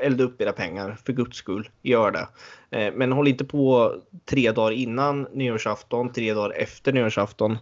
[0.02, 1.68] Elda upp era pengar för guds skull.
[1.82, 2.28] Gör det.
[2.70, 3.94] Eh, Men håll inte på
[4.24, 7.58] tre dagar innan nyårsafton, tre dagar efter nyårsafton.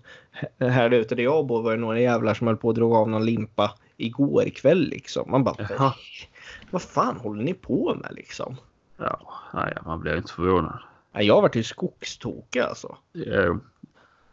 [0.61, 3.09] Här ute där jag bor var det några jävlar som höll på att dra av
[3.09, 5.31] någon limpa igår kväll liksom.
[5.31, 5.95] Man bara, Jaha.
[6.71, 8.57] vad fan håller ni på med liksom?
[8.97, 9.21] Ja,
[9.55, 10.79] nej, man blir inte förvånad.
[11.19, 12.97] Jag har varit ju skogstokig alltså.
[13.27, 13.55] Eh,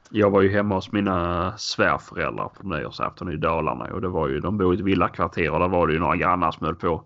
[0.09, 4.39] Jag var ju hemma hos mina svärföräldrar på nyårsafton i Dalarna och det var ju,
[4.39, 7.03] de bor i ett villakvarter och där var det ju några grannar som höll på.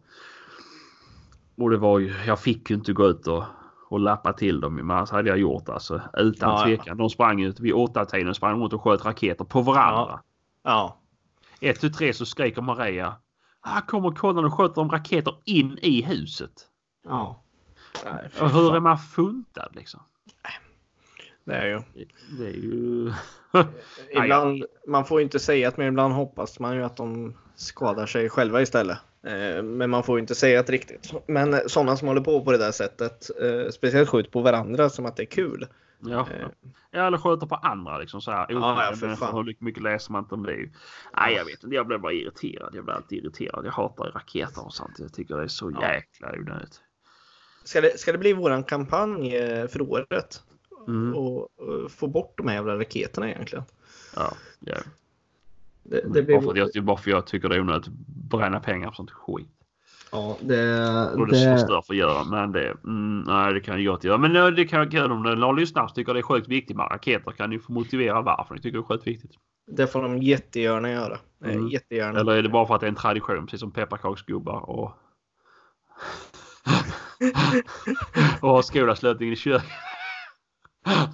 [1.57, 3.43] Och det var ju, jag fick ju inte gå ut och,
[3.89, 6.65] och lappa till dem men annars hade jag gjort alltså utan Ja, ja.
[6.65, 6.97] tvekan.
[6.97, 10.19] De sprang ut vid åtta tiden sprang runt och sköt raketer på varandra.
[10.63, 10.97] Ja.
[11.61, 13.15] Ett till tre så skriker Maria.
[13.61, 16.51] Ah, kommer kolla och skjuter de raketer in i huset.
[17.07, 17.43] Ja.
[18.05, 19.99] Nej, Och hur är man funtad liksom?
[21.43, 21.81] Det är ju.
[22.39, 23.11] Det är ju...
[24.23, 28.05] Ibland, man får ju inte säga att men ibland hoppas man ju att de skadar
[28.05, 28.97] sig själva istället.
[29.23, 31.13] Eh, Men man får ju inte säga det riktigt.
[31.27, 35.05] Men sådana som håller på på det där sättet, eh, speciellt skjuter på varandra som
[35.05, 35.67] att det är kul.
[35.99, 36.27] Ja.
[36.91, 38.45] Eh, eller skjuter på andra liksom så här.
[38.49, 39.31] Ja, ja.
[39.31, 40.69] Hur mycket läser man inte om det?
[41.15, 41.75] Nej, jag vet inte.
[41.75, 42.75] Jag blir bara irriterad.
[42.75, 43.65] Jag blir alltid irriterad.
[43.65, 44.99] Jag hatar raketer och sånt.
[44.99, 45.93] Jag tycker det är så Ja.
[45.93, 46.81] jäkla onödigt.
[47.67, 50.43] Ska det, ska det bli våran kampanj eh, för året?
[50.87, 51.15] Mm.
[51.15, 53.63] Och, och få bort de här jävla raketerna egentligen?
[54.15, 54.75] Ja, ja.
[55.83, 57.93] Det, det bara, blir, för att jag, bara för jag tycker det är onödigt att
[58.29, 59.47] bränna pengar på sånt skit.
[60.11, 62.23] ja, det, Och det, det, förstör för att göra.
[62.23, 64.17] Men det, mm, nej, det kan jag gott göra.
[64.17, 66.87] Men eh, det kan jag om någon lyssnar som tycker det är sjukt viktigt med
[66.91, 69.31] raketer kan ni få motivera varför ni tycker det är sjukt viktigt.
[69.71, 71.17] det får de jättegärna göra.
[71.45, 71.67] Eh, Mm.
[71.67, 72.19] Jättegärna.
[72.19, 74.91] Eller är det bara för att det är en tradition precis som pepparkaksgubbar och
[78.41, 79.67] och ha skolavslutningen i köket.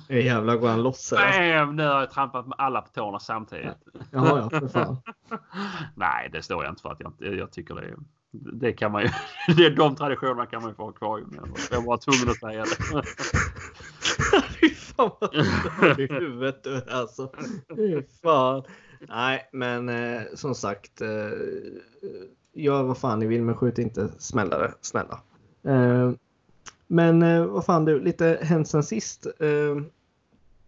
[0.10, 1.12] Jävlar går han loss.
[1.12, 1.76] Bam!
[1.76, 3.78] Nu har jag trampat med alla på tårna samtidigt.
[4.12, 4.97] Ja, ja, för fan.
[5.95, 7.26] Nej, det står jag inte för att jag inte.
[7.26, 7.95] Jag tycker det.
[8.32, 9.10] Det kan man ju.
[9.56, 11.24] Det är de traditionerna kan man ju få ha kvar.
[11.72, 13.04] Jag var tvungen att säga det.
[14.60, 15.32] Fy fan vad
[15.82, 17.32] dålig i huvudet du är alltså.
[17.76, 18.64] Fy fan.
[19.08, 21.01] Nej, men eh, som sagt.
[21.01, 21.10] Eh,
[22.54, 25.20] gör vad fan ni vill men skjut inte smällare, snälla.
[25.64, 26.11] Eh,
[26.88, 29.26] men eh, vad fan du, lite hänt sen sist.
[29.26, 29.82] Eh,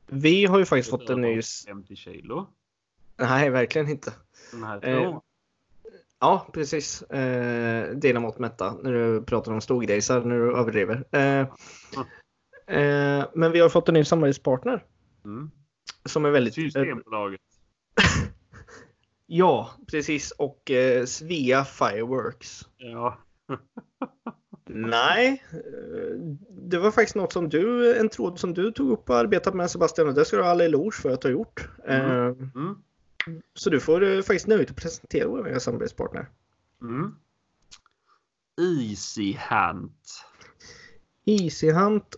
[0.08, 1.41] vi har ju faktiskt fått en ny...
[1.68, 2.48] 50 kilo.
[3.18, 4.14] Nej, verkligen inte.
[4.52, 5.20] Den här.
[6.20, 7.02] Ja, precis.
[7.02, 11.04] Eh, dela mot mätta när du pratar om storgrejsar, när du överdriver.
[11.12, 11.39] Eh,
[12.78, 14.84] eh, men vi har fått en ny samarbetspartner
[15.26, 15.52] Mm.
[16.06, 16.54] som är väldigt...
[16.54, 17.41] Systembolaget.
[19.26, 20.32] ja, precis.
[20.32, 22.68] Och eh, Svea Fireworks.
[22.78, 23.18] Ja.
[24.70, 29.18] Nej, eh, det var faktiskt något som du, en tråd som du tog upp och
[29.18, 31.70] arbetat med Sebastian och det ska du ha all eloge för att du har gjort.
[31.88, 32.01] Mm.
[32.11, 33.41] Eh, Mm.
[33.53, 36.30] så du får eh, faktiskt nöjet att presentera vår nya samarbetspartner.
[36.82, 37.16] Mm.
[38.61, 40.26] Easy Hunt.
[41.26, 42.16] Easy Hunt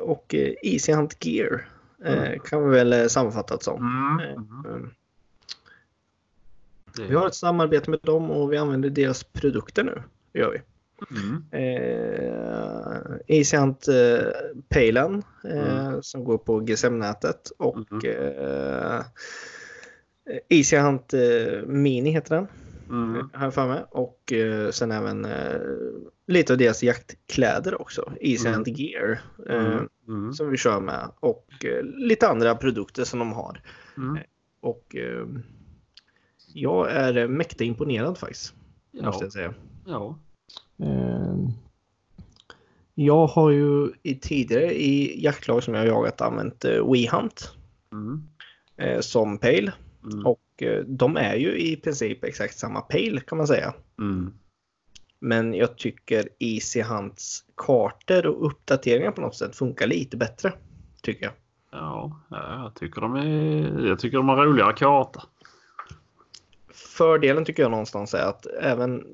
[0.00, 1.68] och eh, Easy Hunt Gear
[2.04, 2.40] Mm.
[2.40, 3.76] kan vi väl sammanfatta det som.
[4.20, 4.48] Mm.
[4.66, 4.90] Mm.
[7.08, 10.02] Vi har ett samarbete med dem och vi använder deras produkter nu.
[10.32, 10.62] Gör vi.
[11.10, 11.44] Mm.
[11.50, 14.28] Eh, Easy Hunt eh,
[14.68, 18.04] Paylan eh, som går på GSM-nätet och Mm.
[18.04, 19.02] eh,
[20.48, 22.46] Easy Hunt eh, Mini heter den.
[22.90, 23.30] Mm.
[23.32, 23.84] Jag för mig.
[23.90, 25.60] Och eh, sen även eh,
[26.26, 28.12] lite av deras jaktkläder också.
[28.20, 28.62] Easy Mm.
[28.66, 29.20] Gear.
[29.48, 29.88] Eh, Mm.
[30.08, 30.32] Mm.
[30.32, 33.60] som vi kör med och eh, lite andra produkter som de har.
[33.96, 34.18] Mm.
[34.60, 34.96] Och
[36.54, 38.54] jag är mäkta imponerad faktiskt.
[38.92, 39.18] Måste Ja.
[39.24, 39.54] jag säga.
[39.86, 40.18] ja.
[40.78, 41.36] Eh,
[42.94, 47.52] jag har ju i tidigare i jaktlag som jag har jagat använt eh, WeHunt
[47.92, 48.22] Mm.
[48.76, 49.72] eh, som pejl.
[50.12, 50.26] Mm.
[50.26, 53.74] Och eh, de är ju i princip exakt samma pejl kan man säga.
[53.98, 54.32] Mm.
[55.18, 60.52] Men jag tycker Easy Hunts kartor och uppdateringar på något sätt funkar lite bättre.
[61.02, 61.32] Tycker jag.
[61.72, 63.86] Ja, ja, jag tycker de är.
[63.86, 65.22] Jag tycker de har roligare karta.
[66.76, 69.04] Fördelen tycker jag någonstans är att även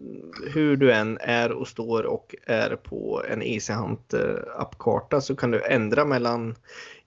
[0.55, 4.21] hur du än är och står och är på en Easy Hunt eh,
[4.59, 6.55] appkarta så kan du ändra mellan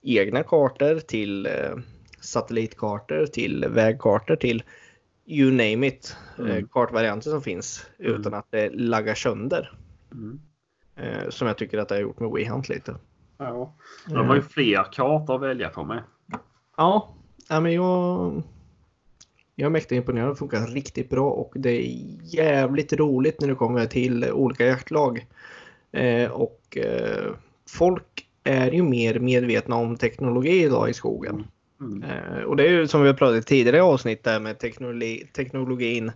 [0.01, 1.51] egna kartor till eh,
[2.19, 4.63] satellitkartor till vägkartor till
[5.25, 6.67] you name it eh, Mm.
[6.67, 8.13] kartvarianter som finns Mm.
[8.13, 9.71] utan att det laggar sönder.
[10.11, 10.39] Mm.
[11.29, 12.95] Som jag tycker att det har gjort med WeHunt lite.
[13.37, 13.75] Ja.
[14.07, 16.03] De har ju fler kartor att välja på med.
[16.77, 17.15] Ja,
[17.49, 18.43] ja men jag,
[19.55, 20.29] jag är mäktigt imponerad.
[20.29, 21.87] Det funkar riktigt bra och det är
[22.23, 25.27] jävligt roligt när det kommer till olika jaktlag.
[25.91, 27.33] Eh, och eh,
[27.69, 31.47] folk är ju mer medvetna om teknologi idag i skogen.
[31.79, 32.03] Mm.
[32.03, 35.29] Eh, och det är ju som vi har pratat i tidigare avsnitt där med teknologi,
[35.33, 36.11] teknologin.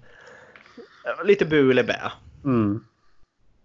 [1.25, 2.11] Lite bu eller bä.
[2.45, 2.83] Mm.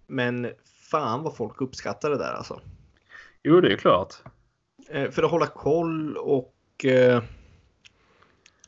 [0.07, 0.51] Men
[0.91, 2.61] fan vad folk uppskattar det där alltså.
[3.43, 4.15] Jo, det är klart.
[4.91, 7.23] Eh, för att hålla koll och eh,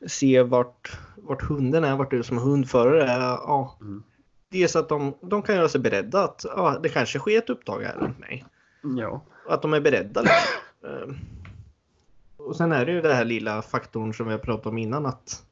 [0.07, 3.21] se vart, vart hunden är, vart du som hundförare är.
[3.21, 3.77] Ja.
[3.81, 4.03] Mm.
[4.49, 7.83] Dels att de, de kan göra sig beredda att ja, det kanske sker ett upptag
[7.83, 8.45] här runt mig.
[8.97, 9.23] Ja.
[9.49, 10.21] Att de är beredda.
[10.21, 10.39] Liksom.
[10.85, 11.17] Eh,
[12.37, 15.07] Och sen är det ju den här lilla faktorn som vi har pratat om innan
[15.07, 15.43] att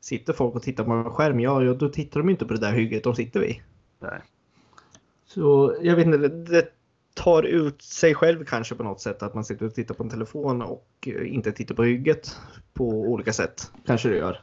[0.00, 2.72] sitter folk och tittar på en skärm, ja, då tittar de inte på det där
[2.72, 3.56] hygget de sitter vid.
[3.98, 4.20] Nej.
[5.26, 6.72] Så jag vet inte, det
[7.22, 10.10] tar ut sig själv kanske på något sätt att man sitter och tittar på en
[10.10, 12.36] telefon och eh, inte tittar på hygget
[12.74, 13.70] på olika sätt.
[13.86, 14.40] Kanske det gör.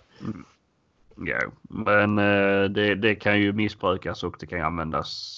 [1.15, 5.35] Ja, men eh, det, det kan ju missbrukas och det kan ju användas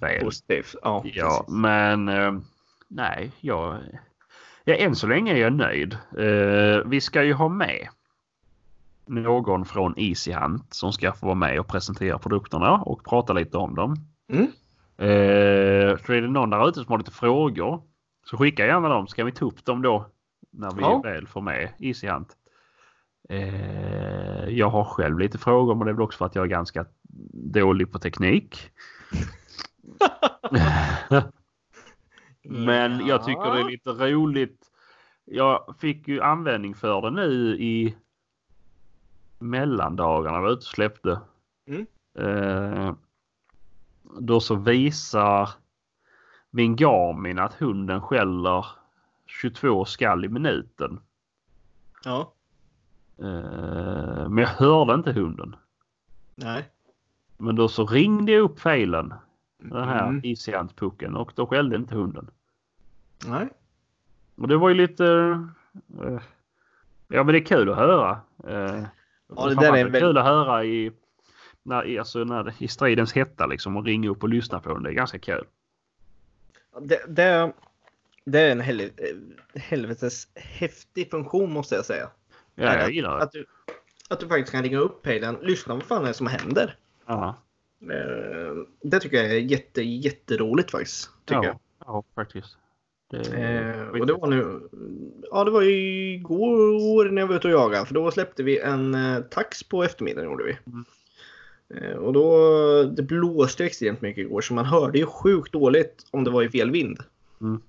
[0.00, 0.24] väl.
[0.24, 0.74] Positivt.
[0.82, 1.54] Ja, Ja, precis.
[1.54, 2.38] men eh,
[2.88, 3.78] nej, jag,
[4.64, 5.98] ja, än så länge är jag nöjd.
[6.86, 7.88] Vi ska ju ha med
[9.06, 13.56] någon från Easy Hunt som ska få vara med och presentera produkterna och prata lite
[13.56, 13.96] om dem.
[14.32, 14.46] Mm.
[14.96, 17.82] Eh, så är det någon där ute som har lite frågor
[18.26, 20.06] så skicka gärna dem så kan vi ta upp dem då
[20.50, 21.00] när vi Ja.
[21.04, 22.36] väl får med Easy Hunt.
[23.28, 26.48] Eh, jag har själv lite frågor men det är väl också för att jag är
[26.48, 26.86] ganska
[27.32, 28.70] dålig på teknik.
[32.42, 34.60] Men jag tycker det är lite roligt.
[35.24, 37.96] Jag fick ju användning för det nu i
[39.38, 41.20] mellandagarna var ute och släppte.
[41.68, 41.86] Mm.
[42.18, 42.94] Eh,
[44.20, 45.48] då så visar
[46.50, 48.66] min Garmin att hunden skäller
[49.26, 51.00] 22 skall i minuten.
[52.04, 52.30] Ja,
[53.18, 55.56] Eh, men jag hörde inte hunden.
[56.34, 56.68] nej.
[57.36, 59.14] Men då så ringde jag upp failen,
[59.58, 60.20] den här Mm.
[60.24, 62.30] Easyhunt-pucken och då skällde inte hunden.
[63.26, 63.48] Nej.
[64.36, 65.04] Och det var ju lite...
[66.02, 66.20] eh,
[67.08, 68.20] ja men det är kul att höra.
[68.48, 68.84] Uh,
[69.36, 70.92] Ja, det där är är väl- kul att höra i,
[71.64, 74.82] när, alltså när, i stridens hetta liksom och ringa upp och lyssna på den.
[74.82, 75.44] Det är ganska kul.
[76.80, 77.52] Det, det,
[78.24, 78.88] det är en hel, eh,
[79.54, 82.10] helvetes häftig funktion måste jag säga.
[82.54, 83.22] Ja, Är jag gillar det.
[83.22, 83.46] Att du,
[84.08, 86.76] att du faktiskt kan ringa upp pejlen, lyssna vad fan är det som händer.
[87.06, 87.36] Ja,
[87.90, 91.10] Eh, Det tycker jag är jätte, jätteroligt faktiskt.
[91.24, 91.58] Tycker ja, jag.
[91.86, 92.56] ja, faktiskt.
[93.10, 94.60] Det, Eh, och det var nu,
[95.30, 98.96] ja det var igår när jag var ute och jagade för då släppte vi en
[99.30, 100.58] tax på eftermiddagen gjorde vi.
[100.66, 100.84] Mm.
[101.74, 102.38] Eh, och då,
[102.82, 106.48] det blåste extremt mycket igår så man hörde ju sjukt dåligt om det var i
[106.50, 106.98] fel vind.
[107.40, 107.60] Mm.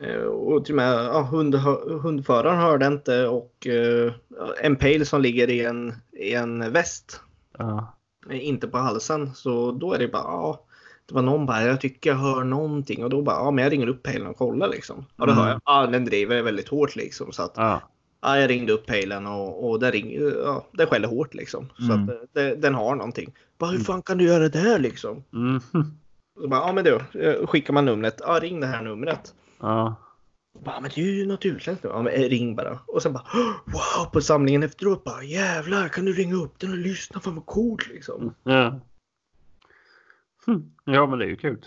[0.00, 1.54] Eh, och till och med ja, hund,
[2.02, 4.12] hundföraren hörde inte och eh,
[4.62, 7.20] en pejl som ligger i en, i en väst
[7.58, 7.96] ja,
[8.30, 9.34] inte på halsen.
[9.34, 10.62] Så då är det bara, ja.
[11.08, 13.72] Det var någon bara, jag tycker jag hör någonting och då bara, ja men jag
[13.72, 15.04] ringer upp pejlen och kollar liksom.
[15.16, 15.48] Ja hör Mm.
[15.48, 17.32] jag, ja den driver väldigt hårt liksom.
[17.32, 17.82] Så att, ja,
[18.26, 21.68] ja jag ringde upp pejlen och, och den, ring, ja, den skäller hårt liksom.
[21.78, 22.02] Så Mm.
[22.04, 23.32] att eh, det, den har någonting.
[23.58, 25.24] Bara, hur fan kan du göra det här liksom?
[25.32, 25.60] mm,
[26.40, 29.34] så bara, ja men du, eh, skickar man numret, ja ring det här numret.
[29.60, 29.94] ja,
[30.64, 31.90] Bara, men det är ju något utländskt nu.
[31.90, 32.78] Ja, men eh, ring bara.
[32.86, 33.24] Och sen bara
[33.64, 37.20] wow på samlingen efteråt bara jävlar kan du ringa upp den och lyssna?
[37.20, 38.34] Fan vad coolt liksom.
[38.44, 38.80] ja.
[40.46, 41.66] Hm, Ja, men det är ju kul.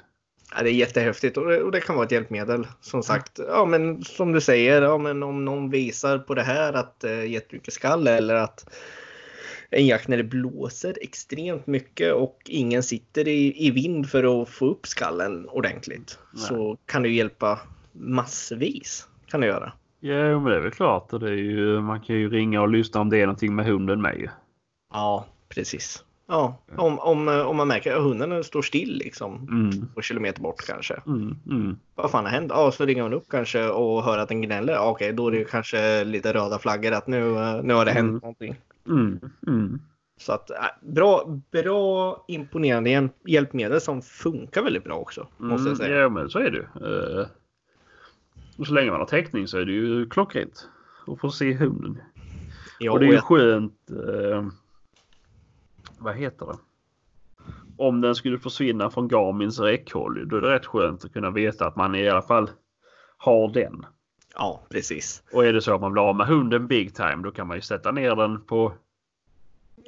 [0.55, 2.67] Ja, det är jättehäftigt och det, och det kan vara ett hjälpmedel.
[2.81, 6.73] Som sagt, ja men som du säger, ja, men om någon visar på det här
[6.73, 8.69] att eh, jättemycket skall eller att
[9.69, 14.49] en jakt när det blåser extremt mycket och ingen sitter i, i vind för att
[14.49, 16.19] få upp skallen ordentligt.
[16.33, 16.43] Nej.
[16.43, 17.59] Så kan det hjälpa
[17.91, 19.07] massvis.
[19.27, 19.71] Kan det göra.
[19.99, 21.09] Ja, men det är väl klart.
[21.09, 24.01] Det är ju, man kan ju ringa och lyssna om det är någonting med hunden
[24.01, 24.27] med ju.
[24.93, 26.03] Ja, precis.
[26.31, 29.47] Ja, om, om, eh, om man märker att hunden står still liksom.
[29.51, 31.01] Mm, Två kilometer bort kanske.
[31.07, 31.77] mm, mm.
[31.95, 32.51] Vad fan har hänt?
[32.55, 34.73] Ja, så ringer man upp kanske och hör att den gnäller.
[34.73, 37.91] Ja, Okej, då är det kanske lite röda flaggor att nu, eh, nu har det
[37.91, 38.19] hänt Mm.
[38.21, 38.55] någonting.
[38.87, 39.79] Mm, mm.
[40.17, 45.27] Så att äh, bra, bra imponerande hjälp- hjälpmedel som funkar väldigt bra också.
[45.37, 45.89] Måste jag säga.
[45.89, 46.63] Mm, Ja, men så är det ju.
[47.19, 47.27] Eh,
[48.57, 50.67] och så länge man har täckning så är det ju klockrent
[51.07, 51.97] att få se hunden.
[52.79, 53.73] Ja, och det är ju jag- skönt.
[53.89, 54.45] Eh,
[55.99, 56.57] vad heter det?
[57.77, 61.67] Om den skulle försvinna från Garmins räckhåll då är det rätt skönt att kunna veta
[61.67, 62.49] att man i alla fall
[63.17, 63.85] har den.
[64.35, 65.23] ja, precis.
[65.33, 67.57] Och är det så att man blir av med hunden big time då kan man
[67.57, 68.73] ju sätta ner den på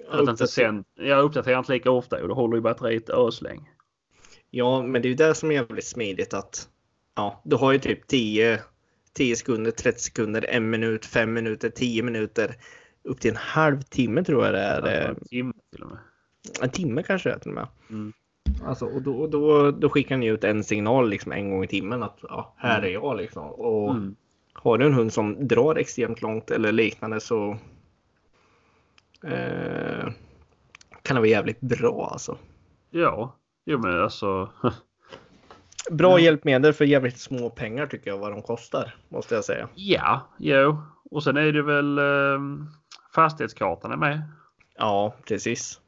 [0.09, 3.69] att inte sen, jag uppdaterar inte lika ofta och då håller ju batteriet öslänge.
[4.49, 6.69] Ja, men det är ju det som är jävligt smidigt att
[7.15, 8.61] ja, du har ju typ 10,
[9.13, 12.55] 10 sekunder, 30 sekunder, en minut, fem minuter, 10 minuter.
[13.03, 14.87] Upp till en halv timme tror jag det är.
[15.03, 15.99] eh, En timme till och med.
[16.61, 17.67] En timme kanske till och med.
[17.89, 18.13] Mm.
[18.65, 22.03] Alltså, och då, då, då skickar ni ut en signal liksom en gång i timmen
[22.03, 23.43] att ja, här är jag liksom.
[23.47, 24.15] Och Mm.
[24.53, 27.57] har du en hund som drar extremt långt eller liknande så
[29.23, 30.09] eh,
[31.01, 32.37] kan det vara jävligt bra alltså.
[32.89, 33.35] Ja,
[33.65, 34.49] jo men alltså.
[35.91, 36.23] Bra Mm.
[36.23, 38.95] hjälpmedel för jävligt små pengar tycker jag vad de kostar.
[39.09, 39.67] Måste jag säga.
[39.75, 40.77] Ja, jo.
[41.11, 41.97] Och sen är det väl.
[41.97, 42.39] Eh,
[43.15, 44.21] fastighetskartan är med.
[44.77, 45.79] Ja, precis.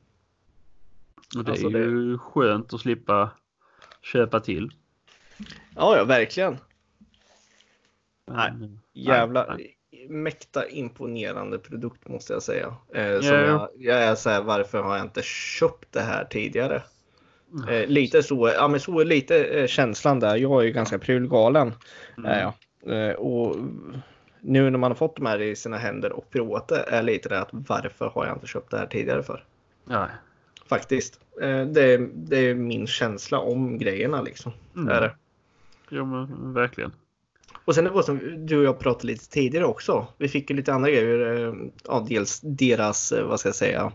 [1.37, 3.31] Och det Alltså, är ju skönt att slippa
[4.01, 4.71] köpa till.
[5.75, 6.57] Ja, ja, verkligen.
[8.25, 8.51] Nej,
[8.93, 9.57] Jävla
[10.09, 12.75] mäkta imponerande produkt måste jag säga.
[12.93, 13.41] Eh, som Ja.
[13.45, 16.83] jag, jag är så här, varför har jag inte köpt det här tidigare?
[17.69, 20.35] Eh, lite så, ja men så är lite eh, känslan där.
[20.35, 21.73] Jag är ju ganska prylgalen.
[22.17, 22.31] Mm.
[22.39, 22.53] Jag.
[23.09, 23.55] Eh, och
[24.43, 27.29] nu när man har fått de här i sina händer och provat det är lite
[27.29, 29.43] det att varför har jag inte köpt det här tidigare för?
[29.85, 30.07] Nej.
[30.67, 31.19] Faktiskt.
[31.41, 34.51] Eh, det, är- det är min känsla om grejerna liksom.
[34.75, 34.89] Mm.
[34.89, 35.15] Är det.
[35.89, 36.91] Jo men verkligen.
[37.65, 40.07] Och sen det var som du och jag pratade lite tidigare också.
[40.17, 41.47] Vi fick ju lite andra grejer.
[41.47, 41.53] eh,
[41.87, 43.91] Ja, dels deras, eh, vad ska jag säga,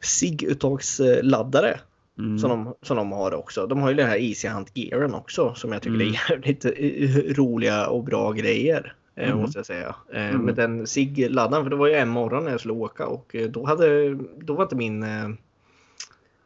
[0.00, 1.78] SIG-uttagsladdare
[2.18, 2.38] Mm.
[2.38, 3.66] som, de, som de har också.
[3.66, 6.08] De har ju den här Easy Hunt Gearen också som jag tycker Mm.
[6.08, 8.94] är jävligt eh, roliga och bra grejer.
[9.14, 9.38] eh, Mm.
[9.40, 9.94] Måste jag säga.
[10.12, 10.40] Eh, Mm.
[10.42, 13.66] Med den SIG-laddaren, för det var ju en morgon när jag skulle åka och då,
[13.66, 15.04] hade, då var inte min,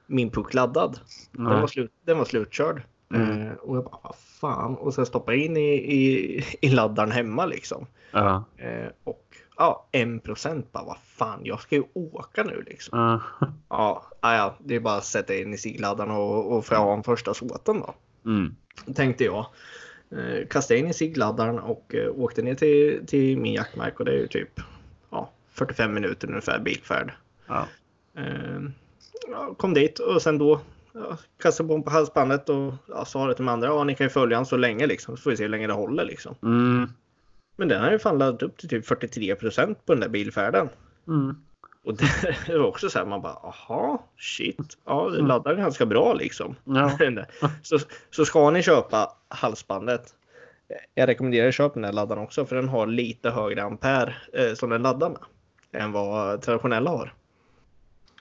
[0.06, 0.98] min puck laddad.
[1.32, 2.82] Den var, slut, den var slutkörd.
[3.14, 3.48] Mm.
[3.62, 4.74] Och jag bara, vad fan.
[4.74, 7.86] Och sen stoppa in i, i, i laddaren hemma liksom.
[8.12, 8.44] Ja.
[8.56, 9.26] Eh, och
[9.62, 12.98] ja, en procent bara, vad fan, jag ska ju åka nu liksom.
[12.98, 13.20] Ja.
[13.68, 17.02] Ja, ja, det är bara att sätta in i sigladdaren och, och få ha en
[17.02, 17.94] första såten då.
[18.30, 18.56] Mm.
[18.94, 19.46] Tänkte jag.
[20.10, 24.12] Eh, kastade in i sigladdaren och eh, åkte ner till, till min jaktmark och det
[24.12, 24.60] är ju typ
[25.10, 27.12] ja, 45 minuter ungefär bilfärd.
[27.46, 27.66] Ja.
[28.16, 28.60] Eh,
[29.28, 30.60] ja, kom dit och sen då
[30.92, 33.68] ja, kastade på på halsbandet och ja, sa det till de andra.
[33.68, 35.16] Ja, ni kan ju följa han så länge liksom.
[35.16, 36.34] Så får vi se hur länge det håller liksom.
[36.42, 36.88] Mm.
[37.62, 40.68] Men den har ju fan laddat upp till typ 43 procent på den där bilfärden.
[41.08, 41.36] Mm.
[41.84, 42.08] Och det
[42.58, 44.78] var också så här man bara aha shit.
[44.84, 46.54] Ja, det laddar ganska bra liksom.
[46.64, 46.98] Ja.
[47.62, 47.78] så,
[48.10, 50.14] så ska ni köpa halsbandet.
[50.94, 54.54] Jag rekommenderar att köpa den här laddaren också för den har lite högre ampere eh,
[54.54, 55.20] som den laddar med.
[55.82, 57.14] Än vad traditionella har.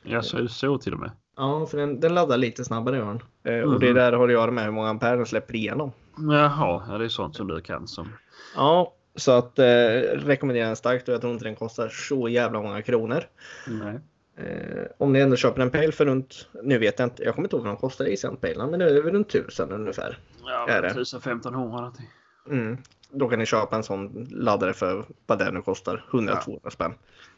[0.03, 1.11] Ja, så är det så till och med.
[1.37, 3.21] Ja, för den, den laddar lite snabbare gör den.
[3.59, 3.95] Eh, Och det Mhm.
[3.95, 5.91] där har att göra med hur många ampere den släpper igenom.
[6.17, 8.09] Jaha, ja, det är sånt som du kan som.
[8.55, 9.65] Ja, så att eh,
[10.13, 13.23] rekommenderar den starkt och jag tror inte den kostar så jävla många kronor.
[13.67, 13.99] Nej.
[14.37, 17.45] Eh, om ni ändå köper en pale för runt, nu vet jag inte, jag kommer
[17.45, 20.17] inte ihåg vad de kostar i sen palen, men det är väl runt tusen ungefär.
[20.45, 20.87] Ja, Är det?
[20.87, 22.09] 1500 någonting.
[22.49, 22.77] Mm.
[23.11, 26.93] Då kan ni köpa en sån laddare för vad det nu kostar, 100-200 spänn.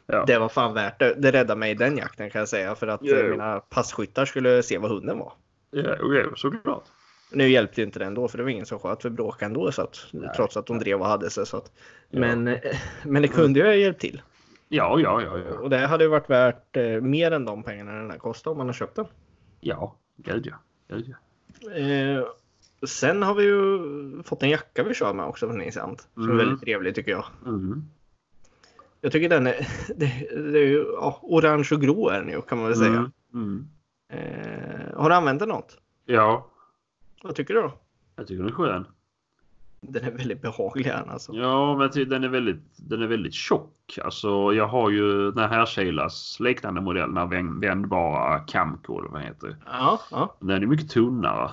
[0.05, 0.24] Ja.
[0.28, 1.13] Det var fan värt det.
[1.17, 3.15] Det räddade mig i den jakten kan jag säga för att Jo.
[3.15, 5.34] eh, mina passkyttar skulle se vad hunden var.
[5.71, 6.84] Ja, ja, såklart.
[7.34, 9.72] Nu hjälpte ju inte det ändå för det var ingen som sköt för bråk ändå
[9.72, 10.30] så att, Nej.
[10.36, 11.46] trots att de drev och hade sig.
[11.46, 11.72] Så att,
[12.10, 12.20] Ja.
[12.20, 12.60] men, eh,
[13.06, 14.22] men det kunde ju ha hjälpt till.
[14.70, 15.58] Ja, ja, ja, ja.
[15.60, 18.58] Och det hade ju varit värt eh, mer än de pengarna den här kostade om
[18.58, 19.06] man har köpt den.
[19.60, 20.56] Ja, gud ja.
[20.96, 21.14] Gud
[21.62, 21.72] ja.
[21.72, 22.24] Eh,
[22.88, 23.80] sen har vi ju
[24.24, 26.08] fått en jacka vi kör med också från Nisant.
[26.14, 26.38] Som är Mm.
[26.38, 27.26] väldigt trevlig tycker jag.
[27.46, 27.84] Mm.
[29.02, 30.12] Jag tycker den är, det,
[30.52, 32.90] det är ju, ja, orange och grå är den ju kan man väl säga.
[32.90, 33.12] Mm.
[33.34, 33.68] Mm.
[34.14, 35.78] Eh, har du använt den något?
[36.06, 36.50] Ja,
[37.24, 37.74] Vad tycker du då?
[38.15, 38.88] jag tycker den är skön.
[39.82, 41.34] Den är väldigt behaglig alltså.
[41.34, 43.99] Ja, men den är väldigt, den är väldigt tjock.
[44.03, 49.09] Alltså, jag har ju den här Kilas liknande modell, den här vän- vändbara Camco eller
[49.09, 49.55] vad den heter.
[49.65, 50.36] Ja, ja.
[50.39, 51.51] Den är mycket tunnare.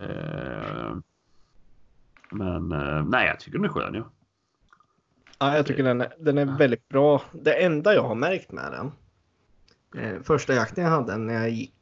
[0.00, 0.96] Eh,
[2.30, 3.94] men eh, nej, jag tycker den är skön.
[3.94, 4.10] Ja.
[5.38, 7.22] ja jag tycker den är, den är väldigt bra.
[7.32, 8.92] Det enda jag har märkt med den.
[10.02, 11.72] Eh, första jakten jag hade när jag gick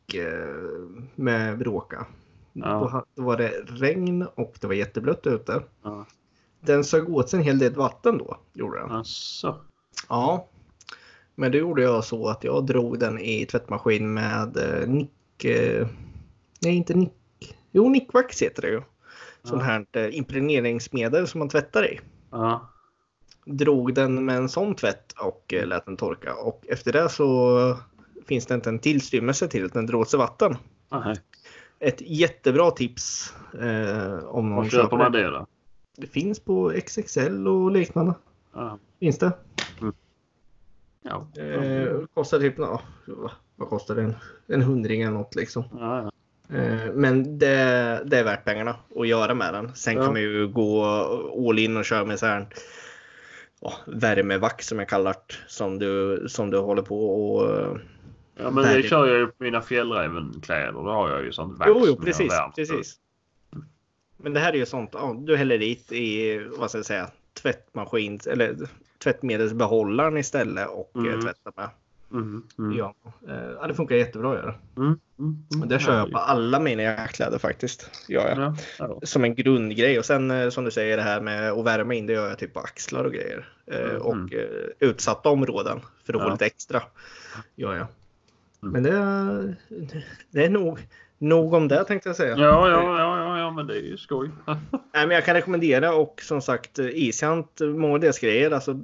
[1.14, 2.06] med Bråka.
[2.52, 3.04] Ja.
[3.14, 5.62] Då, var det regn och det var jätteblött ute.
[5.82, 6.06] Ja.
[6.60, 8.38] Den sög åt sig en hel del vatten då.
[8.52, 8.90] Gjorde den.
[8.90, 9.60] Alltså.
[10.08, 10.48] Ja.
[11.34, 15.44] Men då gjorde jag så att jag drog den i tvättmaskin med eh, Nick...
[15.44, 15.88] Eh,
[16.60, 17.12] nej, inte Nick.
[17.72, 18.82] Jo, Nickvax heter det ju.
[19.42, 22.00] Sånt här eh, impregneringsmedel som man tvättar i.
[22.30, 22.68] Ja.
[23.44, 26.34] Drog den med en sån tvätt och eh, lät den torka.
[26.34, 27.78] Och efter det så
[28.28, 30.56] finns det inte en tillstymmelse till att den drar åt sig vatten.
[30.90, 31.16] Nej.
[31.80, 35.26] Ett jättebra tips eh, om någon Var köper man det.
[35.30, 35.46] då?
[35.96, 38.14] Det finns på XXL och liknande.
[38.54, 38.78] Ja.
[39.00, 39.32] Finns det.
[41.02, 41.26] Ja.
[41.42, 42.80] Eh, kostar typ, ja,
[43.56, 44.14] vad kostar det?
[44.54, 45.64] En, hundring eller något liksom.
[45.72, 46.02] Ja,
[46.48, 46.56] ja.
[46.56, 49.74] Eh, men det, det är värt pengarna att göra med den.
[49.74, 50.02] Sen Ja.
[50.04, 50.84] kan man ju gå
[51.48, 52.46] all in och köra med så här
[53.60, 55.34] ja, värmevax som jag kallar det.
[55.46, 57.78] Som du, som du håller på och...
[58.36, 60.72] eh, ja men det kör jag ju på mina fjällrävenkläder.
[60.72, 61.70] Då har jag ju sånt vax.
[61.74, 62.70] Jo, jo, som jag precis.
[62.70, 62.96] precis.
[64.16, 67.10] Men det här är ju sånt, ja, du häller dit i, vad ska jag säga,
[67.42, 68.56] tvättmaskin eller
[68.98, 71.08] tvättmedelsbehållaren istället och Mm.
[71.08, 71.20] mm.
[71.20, 71.68] tvättar med.
[72.12, 72.94] Mm, mm, Ja,
[73.28, 74.54] eh, ja, det funkar jättebra att göra.
[74.76, 75.68] mm, mm, mm.
[75.68, 77.90] Det kör jag på alla mina jaktkläder faktiskt.
[78.08, 78.38] Gör jag.
[78.38, 79.00] Ja, ja.
[79.02, 79.98] Som en grundgrej.
[79.98, 82.38] Och sen eh, som du säger det här med att värma in, det gör jag
[82.38, 83.48] typ på axlar och grejer.
[83.66, 84.02] Eh, Mm.
[84.02, 86.32] Och eh, utsatta områden för att få Ja.
[86.32, 86.82] lite extra.
[87.56, 87.86] Gör jag.
[88.64, 88.72] Mm.
[88.72, 89.54] Men det,
[90.30, 90.86] det är nog,
[91.18, 92.36] nog om det tänkte jag säga.
[92.36, 94.30] Ja, ja, ja, ja, ja, men det är ju skoj.
[94.94, 98.50] Nej, men jag kan rekommendera och som sagt eh, Ishant, eh, många deras grejer.
[98.50, 98.80] Alltså,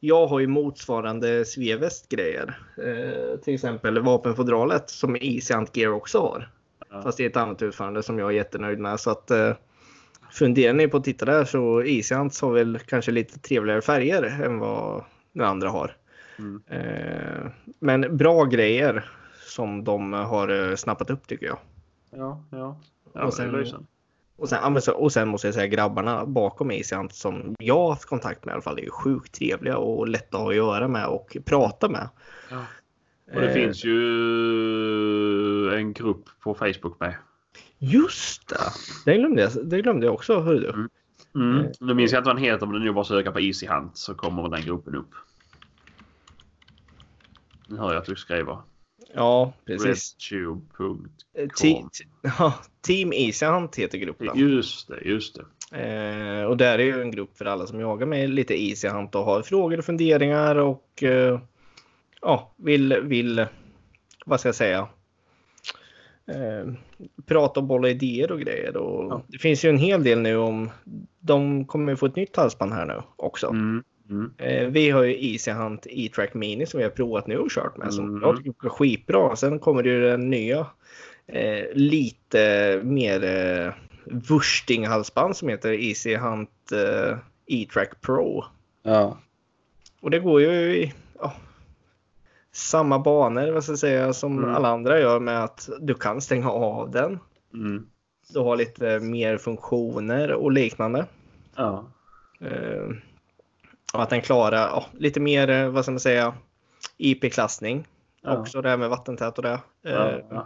[0.00, 2.58] jag har ju motsvarande Svevest grejer.
[2.76, 6.50] Eh, till exempel vapenfodralet som Ishant Gear också har.
[6.90, 7.02] Ja.
[7.02, 9.00] Fast det är ett annat utförande som jag är jättenöjd med.
[9.00, 9.52] Så att, eh,
[10.30, 14.58] funderar ni på att titta där så Ishant har väl kanske lite trevligare färger än
[14.58, 15.96] vad den andra har.
[16.38, 16.62] Mm.
[16.66, 19.10] Eh, men bra grejer
[19.46, 21.58] som de har eh, snappat upp tycker jag.
[22.10, 22.80] Ja, ja.
[23.04, 23.86] Och ja sen-.
[24.38, 27.88] Och sen, men så- och sen måste jag säga grabbarna bakom Isiant som jag har
[27.90, 30.56] haft kontakt med i alla fall är ju sjukt trevliga och lätta att ha att
[30.56, 32.08] göra med och prata med.
[32.50, 32.64] Ja.
[33.34, 33.96] Och det Eh, finns ju
[35.74, 37.14] en grupp på Facebook med.
[37.78, 38.56] Just det!
[39.04, 40.40] Det glömde jag, det glömde jag också.
[40.40, 40.68] Hör du.
[40.68, 40.88] Mm.
[41.34, 41.66] Mm.
[41.80, 44.14] Nu minns jag inte vad den heter men nog bara söka på Easy Hunt så
[44.14, 45.10] kommer den gruppen upp.
[47.66, 48.58] Nu hör jag att du skriver.
[49.14, 50.16] Ja, precis.
[50.30, 51.90] Redtube.com.
[52.22, 54.38] Ja, Team Isiant heter gruppen.
[54.38, 55.44] Just det, just det.
[55.72, 59.24] Eh, och där är ju en grupp för alla som jagar med lite Isiant och
[59.24, 61.40] har frågor och funderingar och eh,
[62.20, 63.46] ja, vill, vill,
[64.26, 64.88] vad ska jag säga,
[66.26, 66.72] eh,
[67.26, 68.76] prata och bolla idéer och grejer.
[68.76, 69.22] Och Ja.
[69.26, 70.70] Det finns ju en hel del nu om,
[71.20, 73.46] de kommer ju få ett nytt halsband här nu också.
[73.46, 73.84] Mm.
[74.10, 74.30] Mm.
[74.38, 77.76] Eh, vi har ju Easy Hunt E-Track Mini som vi har provat nu och kört
[77.76, 77.94] med.
[77.94, 78.22] Som Mm.
[78.22, 79.36] jag tycker är skitbra.
[79.36, 80.66] Sen kommer det ju den nya
[81.26, 83.72] eh, lite mer eh,
[84.04, 88.44] wursting-halsband som heter Easy Hunt eh, E-Track Pro.
[88.82, 89.18] Ja.
[90.00, 91.32] Och det går ju i ja,
[92.52, 94.54] samma banor vad ska jag säga, som Mm.
[94.54, 97.18] alla andra gör med att du kan stänga av den.
[97.54, 97.86] Mm.
[98.32, 101.06] Du har lite mer funktioner och liknande.
[101.56, 101.84] Ja.
[102.40, 102.88] Eh,
[103.92, 106.34] att den klarar ja, lite mer, eh, vad ska man säga,
[106.96, 107.86] IP-klassning.
[108.22, 108.38] Ja.
[108.38, 109.60] Också det här med vattentät och det.
[109.82, 110.10] Ja.
[110.10, 110.42] Eh.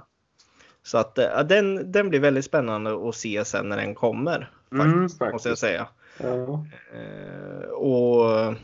[0.82, 4.50] Så att eh, den, den blir väldigt spännande att se sen när den kommer.
[4.72, 5.60] Mm, Faktiskt, måste jag faktiskt.
[5.60, 5.86] säga.
[6.18, 6.66] Ja.
[6.92, 8.54] Eh, och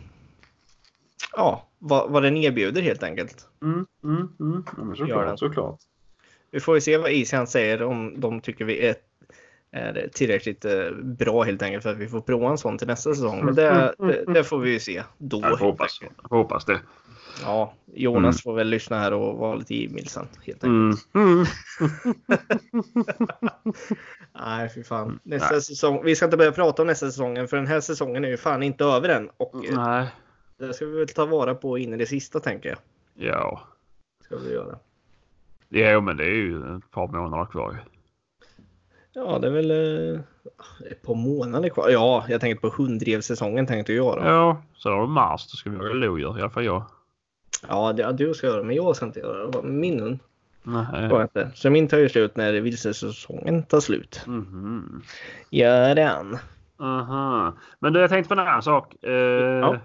[1.33, 3.49] ja, vad, vad den erbjuder helt enkelt.
[3.63, 3.87] Mm.
[4.05, 4.29] Mm.
[4.41, 4.65] Mm.
[4.77, 5.81] Ja, såklart, såklart.
[6.51, 8.95] Vi får ju se vad Isian säger om de tycker vi är,
[9.73, 13.15] är tillräckligt eh, bra helt enkelt för att vi får prova en sån till nästa
[13.15, 13.45] säsong.
[13.45, 15.41] Men det, det, det får vi ju se då.
[15.43, 16.81] Jag hoppas, jag hoppas det.
[17.43, 18.33] Ja, Jonas Mm.
[18.33, 20.27] får väl lyssna här och vara lite givmild sen.
[20.47, 21.15] Helt enkelt.
[21.15, 21.27] Mm.
[21.29, 21.47] Mm.
[24.35, 25.19] Nej, fy fan.
[25.23, 25.63] Nästa Nej.
[25.63, 26.01] säsong.
[26.05, 28.63] Vi ska inte börja prata om nästa säsongen för den här säsongen är ju fan
[28.63, 29.31] inte över än.
[29.37, 30.09] Och eh, Nej.
[30.59, 32.79] det ska vi väl ta vara på in i det sista tänker jag.
[33.29, 33.61] Ja.
[34.25, 34.79] Ska vi göra.
[35.69, 37.85] Jo, men det är ju ett par månader kvar.
[39.19, 40.21] Ja, det är väl eh,
[40.91, 41.89] ett par månader kvar.
[41.91, 44.23] Ja, jag tänkte på hundrevsäsongen tänkte jag då.
[44.25, 45.47] Ja, Ja, så har du mars.
[45.53, 46.39] Då ska vi jaga lodjur.
[46.39, 46.83] I alla fall jag.
[47.93, 49.63] det, ja, du ska göra men jag ska inte göra det.
[49.63, 50.19] Min hund
[51.23, 51.51] inte.
[51.55, 54.23] Så min tar ju slut när vilsesäsongen tar slut.
[54.27, 55.03] Mhm.
[55.51, 56.39] Gör den.
[56.79, 57.53] Aha.
[57.79, 59.05] Men du, jag tänkte på en annan sak.
[59.05, 59.77] Eh,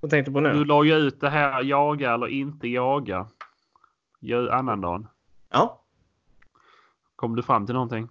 [0.00, 0.52] Vad tänkte du på nu?
[0.52, 3.26] Du la ju ut det här jaga eller inte jaga.
[4.50, 5.06] Annandagen.
[5.52, 5.82] Ja,
[7.16, 8.08] Kom du fram till någonting?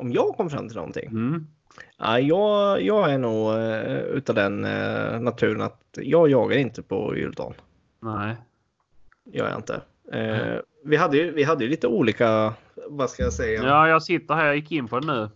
[0.00, 1.08] Om jag kom fram till någonting.
[1.08, 1.46] Mm.
[1.98, 7.16] Ja, jag, jag är nog uh, utav den uh, naturen att jag jagar inte på
[7.16, 7.54] juldagen.
[8.00, 8.36] Nej.
[9.32, 9.80] Gör jag inte.
[10.12, 12.54] Eh, vi, hade ju, vi hade ju lite olika,
[12.88, 13.62] vad ska jag säga?
[13.62, 14.46] Ja, jag sitter här.
[14.46, 15.28] Jag gick in på det nu.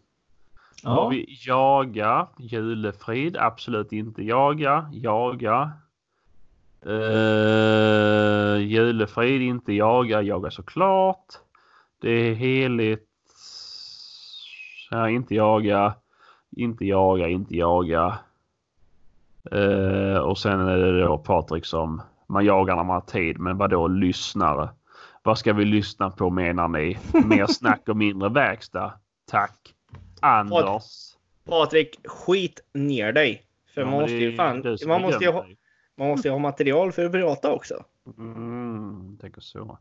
[0.83, 0.91] Ja.
[0.91, 5.73] Har vi jaga, julefrid, absolut inte jaga, jaga.
[6.87, 11.27] Uh, julefrid, inte jaga, jaga såklart.
[12.01, 13.09] Det är heligt.
[14.95, 15.95] Ja, inte jaga,
[16.57, 18.19] inte jaga, inte jaga.
[19.51, 23.39] Eh, och sen är det då Patrik som man jagar när man har tid.
[23.39, 24.69] Men vad då lyssnare?
[25.23, 26.99] Vad ska vi lyssna på menar ni?
[27.25, 28.93] Mer snack och mindre verkstad?
[29.31, 29.75] Tack.
[30.21, 30.83] Anders.
[31.45, 33.43] Patrik, skit ner dig.
[33.75, 35.45] För Ja, man måste ju fan, man måste ju ha,
[35.97, 37.85] man måste ju ha material för att prata också.
[38.19, 39.79] Mm, tänker så.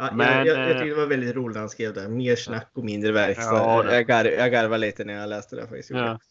[0.00, 2.08] Ja, Men, jag, jag, jag eh, tyckte det var väldigt roligt när han skrev det.
[2.08, 3.56] Mer snack och mindre verkstad.
[3.56, 5.90] Ja, jag, gar, jag garvade lite när jag läste det faktiskt.
[5.90, 6.18] Ja.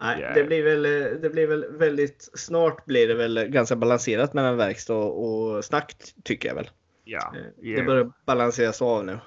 [0.00, 0.34] Nej, Ja.
[0.34, 4.56] det, blir väl, eh, det blir väl väldigt snart blir det väl ganska balanserat mellan
[4.56, 5.94] verkstad och snack
[6.24, 6.64] tycker jag väl.
[6.64, 6.70] Eh,
[7.04, 7.34] ja.
[7.76, 9.18] Det börjar balanseras av nu.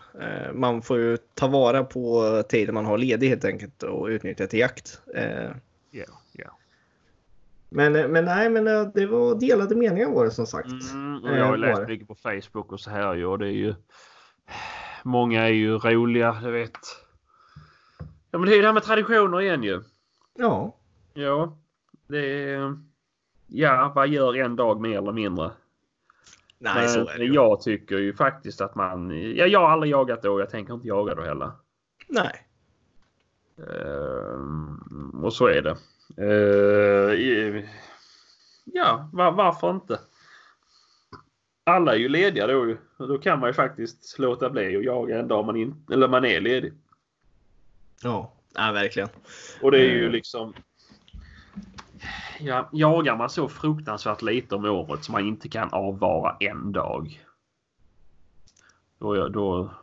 [0.54, 4.60] Man får ju ta vara på tiden man har ledig helt enkelt och utnyttja till
[4.60, 5.02] jakt.
[7.72, 7.90] Eh, Ja, ja.
[7.92, 10.68] Men, men nej, men eh, det var delade meningar var det som sagt.
[10.94, 13.48] Mm, och jag har Eh, läst mycket på Facebook och så här ju och det
[13.48, 13.76] är ju
[15.04, 16.78] Många är ju roliga, du vet.
[18.32, 19.82] Ja men det är ju det här med traditioner igen ju.
[20.38, 20.78] Ja,
[21.14, 21.58] Ja.
[22.08, 22.78] Det är...
[23.48, 25.52] Ja, vad gör en dag mer eller mindre?
[26.60, 27.34] nej Men så är det ju.
[27.34, 29.10] jag tycker ju faktiskt att man...
[29.36, 30.40] Ja, jag har aldrig jagat då.
[30.40, 31.52] Jag tänker inte jaga då heller.
[32.08, 32.48] Nej.
[33.58, 35.78] Ehm, och så är det.
[36.18, 37.64] Ehm,
[38.66, 40.00] ja, var, varför inte?
[41.64, 42.78] Alla är ju lediga då ju.
[42.98, 46.08] Och Då kan man ju faktiskt låta bli att jaga en dag man, in, eller
[46.08, 46.74] man är ledig.
[48.04, 49.10] Ja, nej, verkligen.
[49.62, 50.12] Och det är ju Mm.
[50.12, 50.54] liksom...
[52.40, 57.24] Ja, jagar man så fruktansvärt lite om året som man inte kan avvara en dag.
[59.00, 59.74] Då, då,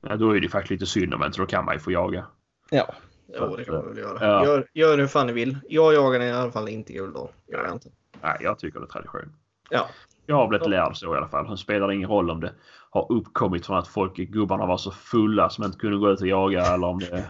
[0.00, 1.92] ja, då är det faktiskt lite synd om en, så då kan man ju få
[1.92, 2.26] jaga.
[2.70, 2.94] Ja,
[3.26, 4.26] jo, det kan man väl göra.
[4.26, 4.44] Ja.
[4.44, 5.58] Gör, gör hur fan ni vill.
[5.68, 7.28] Jag jagar i alla fall inte juldagen.
[7.46, 7.88] Gör jag inte.
[8.22, 9.32] Nej, jag tycker det är tradition.
[9.70, 9.88] Ja.
[10.26, 11.50] Jag har blivit lärd så i alla fall.
[11.50, 12.52] Det spelar ingen roll om det
[12.90, 16.26] har uppkommit från att folk, gubbarna var så fulla som inte kunde gå ut och
[16.26, 17.24] jaga eller om det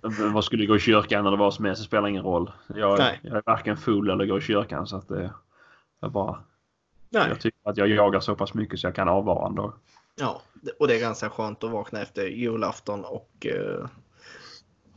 [0.32, 1.82] vad skulle gå i kyrkan eller vad som helst.
[1.82, 2.52] Det spelar ingen roll.
[2.74, 3.20] Jag, Nej.
[3.22, 5.30] jag är varken full eller går i kyrkan så att det
[6.00, 6.38] jag bara.
[7.10, 7.28] Nej.
[7.28, 9.72] Jag tycker att jag jagar så pass mycket så jag kan avvara en dag.
[10.14, 10.42] Ja,
[10.78, 13.86] och det är ganska skönt att vakna efter julafton och eh,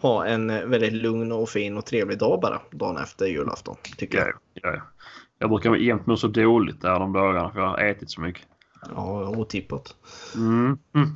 [0.07, 3.75] ha en eh, väldigt lugn och fin och trevlig dag bara dagen efter julafton.
[3.97, 4.27] Tycker jag.
[4.53, 4.81] Ja, ja.
[5.39, 8.47] Jag brukar jämt må så dåligt där de dagarna för jag har ätit så mycket.
[8.95, 9.95] Ja, otippat.
[10.35, 10.77] Mm.
[10.95, 11.09] Mm.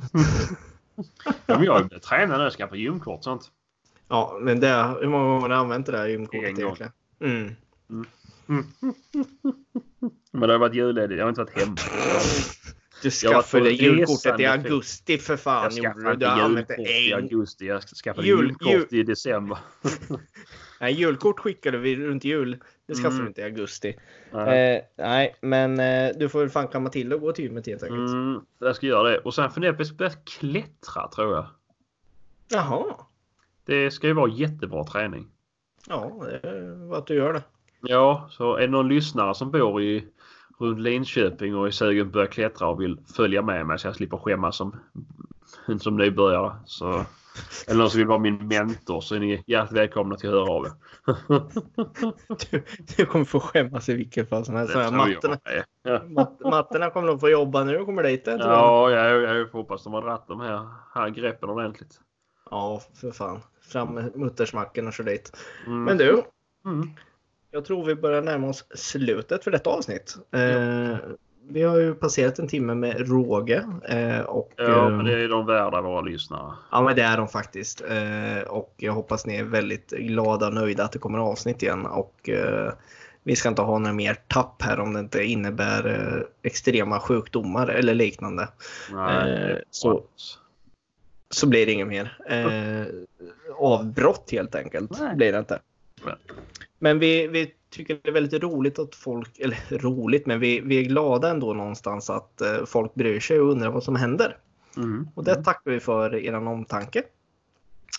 [1.46, 2.42] ja, men jag har ju börjat träna nu.
[2.42, 3.42] Jag ska på gymkort sånt.
[4.08, 6.92] Ja, men det, hur många gånger har du använt det där gymkortet egentligen?
[7.20, 7.56] Mm.
[10.32, 11.18] Men det har varit julledig.
[11.18, 11.76] Jag har inte varit hemma.
[13.02, 15.70] Du skaffade julkortet i augusti för fan.
[15.76, 17.66] Jag skaffade inte julkort i augusti.
[17.66, 19.58] Jag skaffade Jul- julkort jul- i december.
[20.80, 22.56] Nej, julkort skickade vi runt jul.
[22.86, 23.24] Det skaffade Mm.
[23.24, 23.96] du inte i augusti.
[24.32, 24.76] Nej.
[24.76, 27.82] Eh, nej, men eh, du får väl fan kamma till och gå till gymmet helt
[27.82, 28.12] enkelt.
[28.12, 29.18] Mm, jag ska göra det.
[29.18, 31.46] Och sen funderar jag på att börja klättra tror jag.
[32.48, 32.84] Jaha.
[33.64, 35.26] Det ska ju vara jättebra träning.
[35.88, 37.42] Ja, det är vad att du gör det.
[37.80, 40.04] Ja, så är det någon lyssnare som bor i
[40.60, 43.96] runt Linköping och är sugen på att klättra och vill följa med mig så jag
[43.96, 44.76] slipper skämmas som,
[45.80, 46.52] som nybörjare.
[46.64, 47.04] Så,
[47.68, 50.50] eller någon som vill vara min mentor så är ni hjärtligt välkomna till att höra
[50.50, 50.72] av er.
[52.50, 52.64] Du,
[52.96, 54.72] du kommer få skämmas i vilket fall som helst.
[54.72, 55.64] Så med.
[55.82, 56.02] Ja.
[56.08, 57.84] mat, matterna kommer nog få jobba nu.
[57.84, 58.40] Kommer dit jag.
[58.40, 62.00] Ja, jag, jag, jag hoppas de har dratt de här, här greppen ordentligt.
[62.50, 63.40] ja, för fan.
[63.60, 65.36] Fram med muttersmacken och kör dit.
[65.66, 65.84] Mm.
[65.84, 66.22] Men du,
[66.64, 66.90] Mm.
[67.50, 70.16] Jag tror vi börjar närma oss slutet för detta avsnitt.
[70.32, 70.96] Eh,
[71.48, 73.64] vi har ju passerat en timme med råge.
[73.88, 76.52] Eh, och, Ja, eh, men det är de värda våra lyssnare.
[76.70, 77.80] Ja, men det är de faktiskt.
[77.80, 81.86] Eh, och jag hoppas ni är väldigt glada och nöjda att det kommer avsnitt igen.
[81.86, 82.72] Och eh,
[83.22, 87.68] vi ska inte ha några mer tapp här om det inte innebär eh, extrema sjukdomar
[87.68, 88.48] eller liknande.
[88.92, 90.02] Nej, så-.
[91.30, 92.18] Så blir det inget mer.
[93.58, 95.16] Avbrott helt enkelt Nej.
[95.16, 95.58] blir det inte.
[96.04, 96.14] Nej.
[96.82, 100.78] Men vi, vi tycker det är väldigt roligt att folk, eller roligt, men vi, vi
[100.78, 104.36] är glada ändå någonstans att eh, folk bryr sig och undrar vad som händer.
[104.76, 105.08] Mm.
[105.14, 107.02] Och det tackar vi för er omtanke.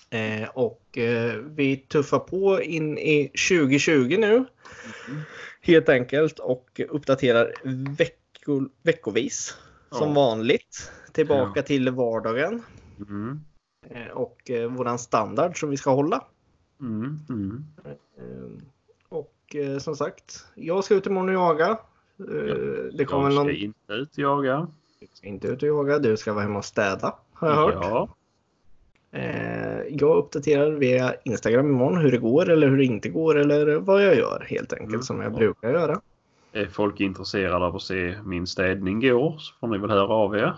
[0.09, 4.33] Eh, och eh, vi tuffar på in i 2020 nu.
[4.33, 4.45] Mm.
[5.61, 7.53] Helt enkelt och uppdaterar
[7.97, 9.57] vecko, veckovis.
[9.91, 10.13] Som Ja.
[10.15, 10.91] vanligt.
[11.11, 11.63] Tillbaka Ja.
[11.63, 12.63] till vardagen.
[13.09, 13.39] Mm.
[13.89, 16.25] Eh, och eh, våran standard som vi ska hålla.
[16.81, 17.19] Mm.
[17.29, 17.65] Mm.
[17.85, 18.63] Eh,
[19.09, 21.67] och eh, som sagt, jag ska ut imorgon och jaga.
[22.19, 23.51] Eh, det kommer Jag ska någon...
[23.51, 24.67] inte ut och jaga.
[24.99, 27.15] Du ska inte ut och jaga, du ska vara hemma och städa.
[27.33, 27.73] Har jag hört.
[27.81, 28.09] Ja.
[29.11, 33.75] Eh, jag uppdaterar via Instagram imorgon hur det går eller hur det inte går eller
[33.75, 35.01] vad jag gör helt enkelt Mm.
[35.01, 36.01] som jag brukar göra.
[36.53, 40.35] Är folk intresserade av att se min städning går så får ni väl höra av
[40.37, 40.53] er.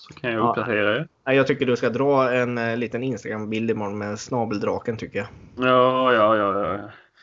[0.00, 0.48] Så kan jag Ja.
[0.50, 1.08] uppdatera er.
[1.26, 5.28] Nej, Jag tycker du ska dra en eh, liten Instagram-bild imorgon med snabeldraken tycker jag.
[5.68, 6.68] Ja, ja, ja.
[6.74, 6.78] Ja,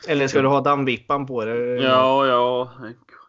[0.08, 1.82] Eller ska du ha dammvippan på dig?
[1.82, 2.26] ja.
[2.26, 2.72] ja.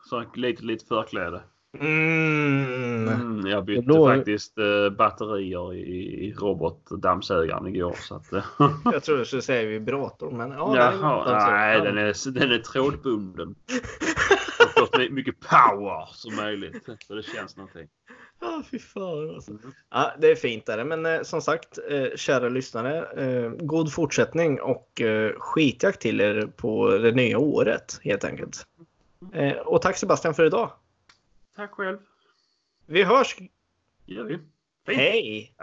[0.09, 1.41] Så lite, lite förkläde.
[1.79, 3.07] Mm.
[3.07, 7.95] Mm, jag bytte Då- faktiskt eh, batterier i, i robotdammsugaren igår.
[7.99, 8.43] Så att, eh,
[8.85, 10.73] Jag tror du skulle säga vibratorn men ja.
[10.75, 13.55] Jaha, nej, den den är, den är trådbunden.
[14.93, 16.89] Jag mycket power som möjligt.
[17.07, 17.87] Så det känns någonting.
[18.39, 19.51] Ja, fy fan alltså.
[19.51, 19.73] Mm.
[19.89, 20.83] Ja, det är fint är det.
[20.83, 26.47] Men eh, som sagt, eh, kära lyssnare, eh, god fortsättning och eh, skitjakt till er
[26.55, 28.65] på det nya året helt enkelt.
[29.33, 30.71] Eh, och tack Sebastian för idag.
[31.55, 31.97] Tack själv.
[32.85, 33.37] Vi hörs!
[34.05, 34.39] gör vi.
[34.85, 34.97] Fint.
[34.97, 35.53] Hej!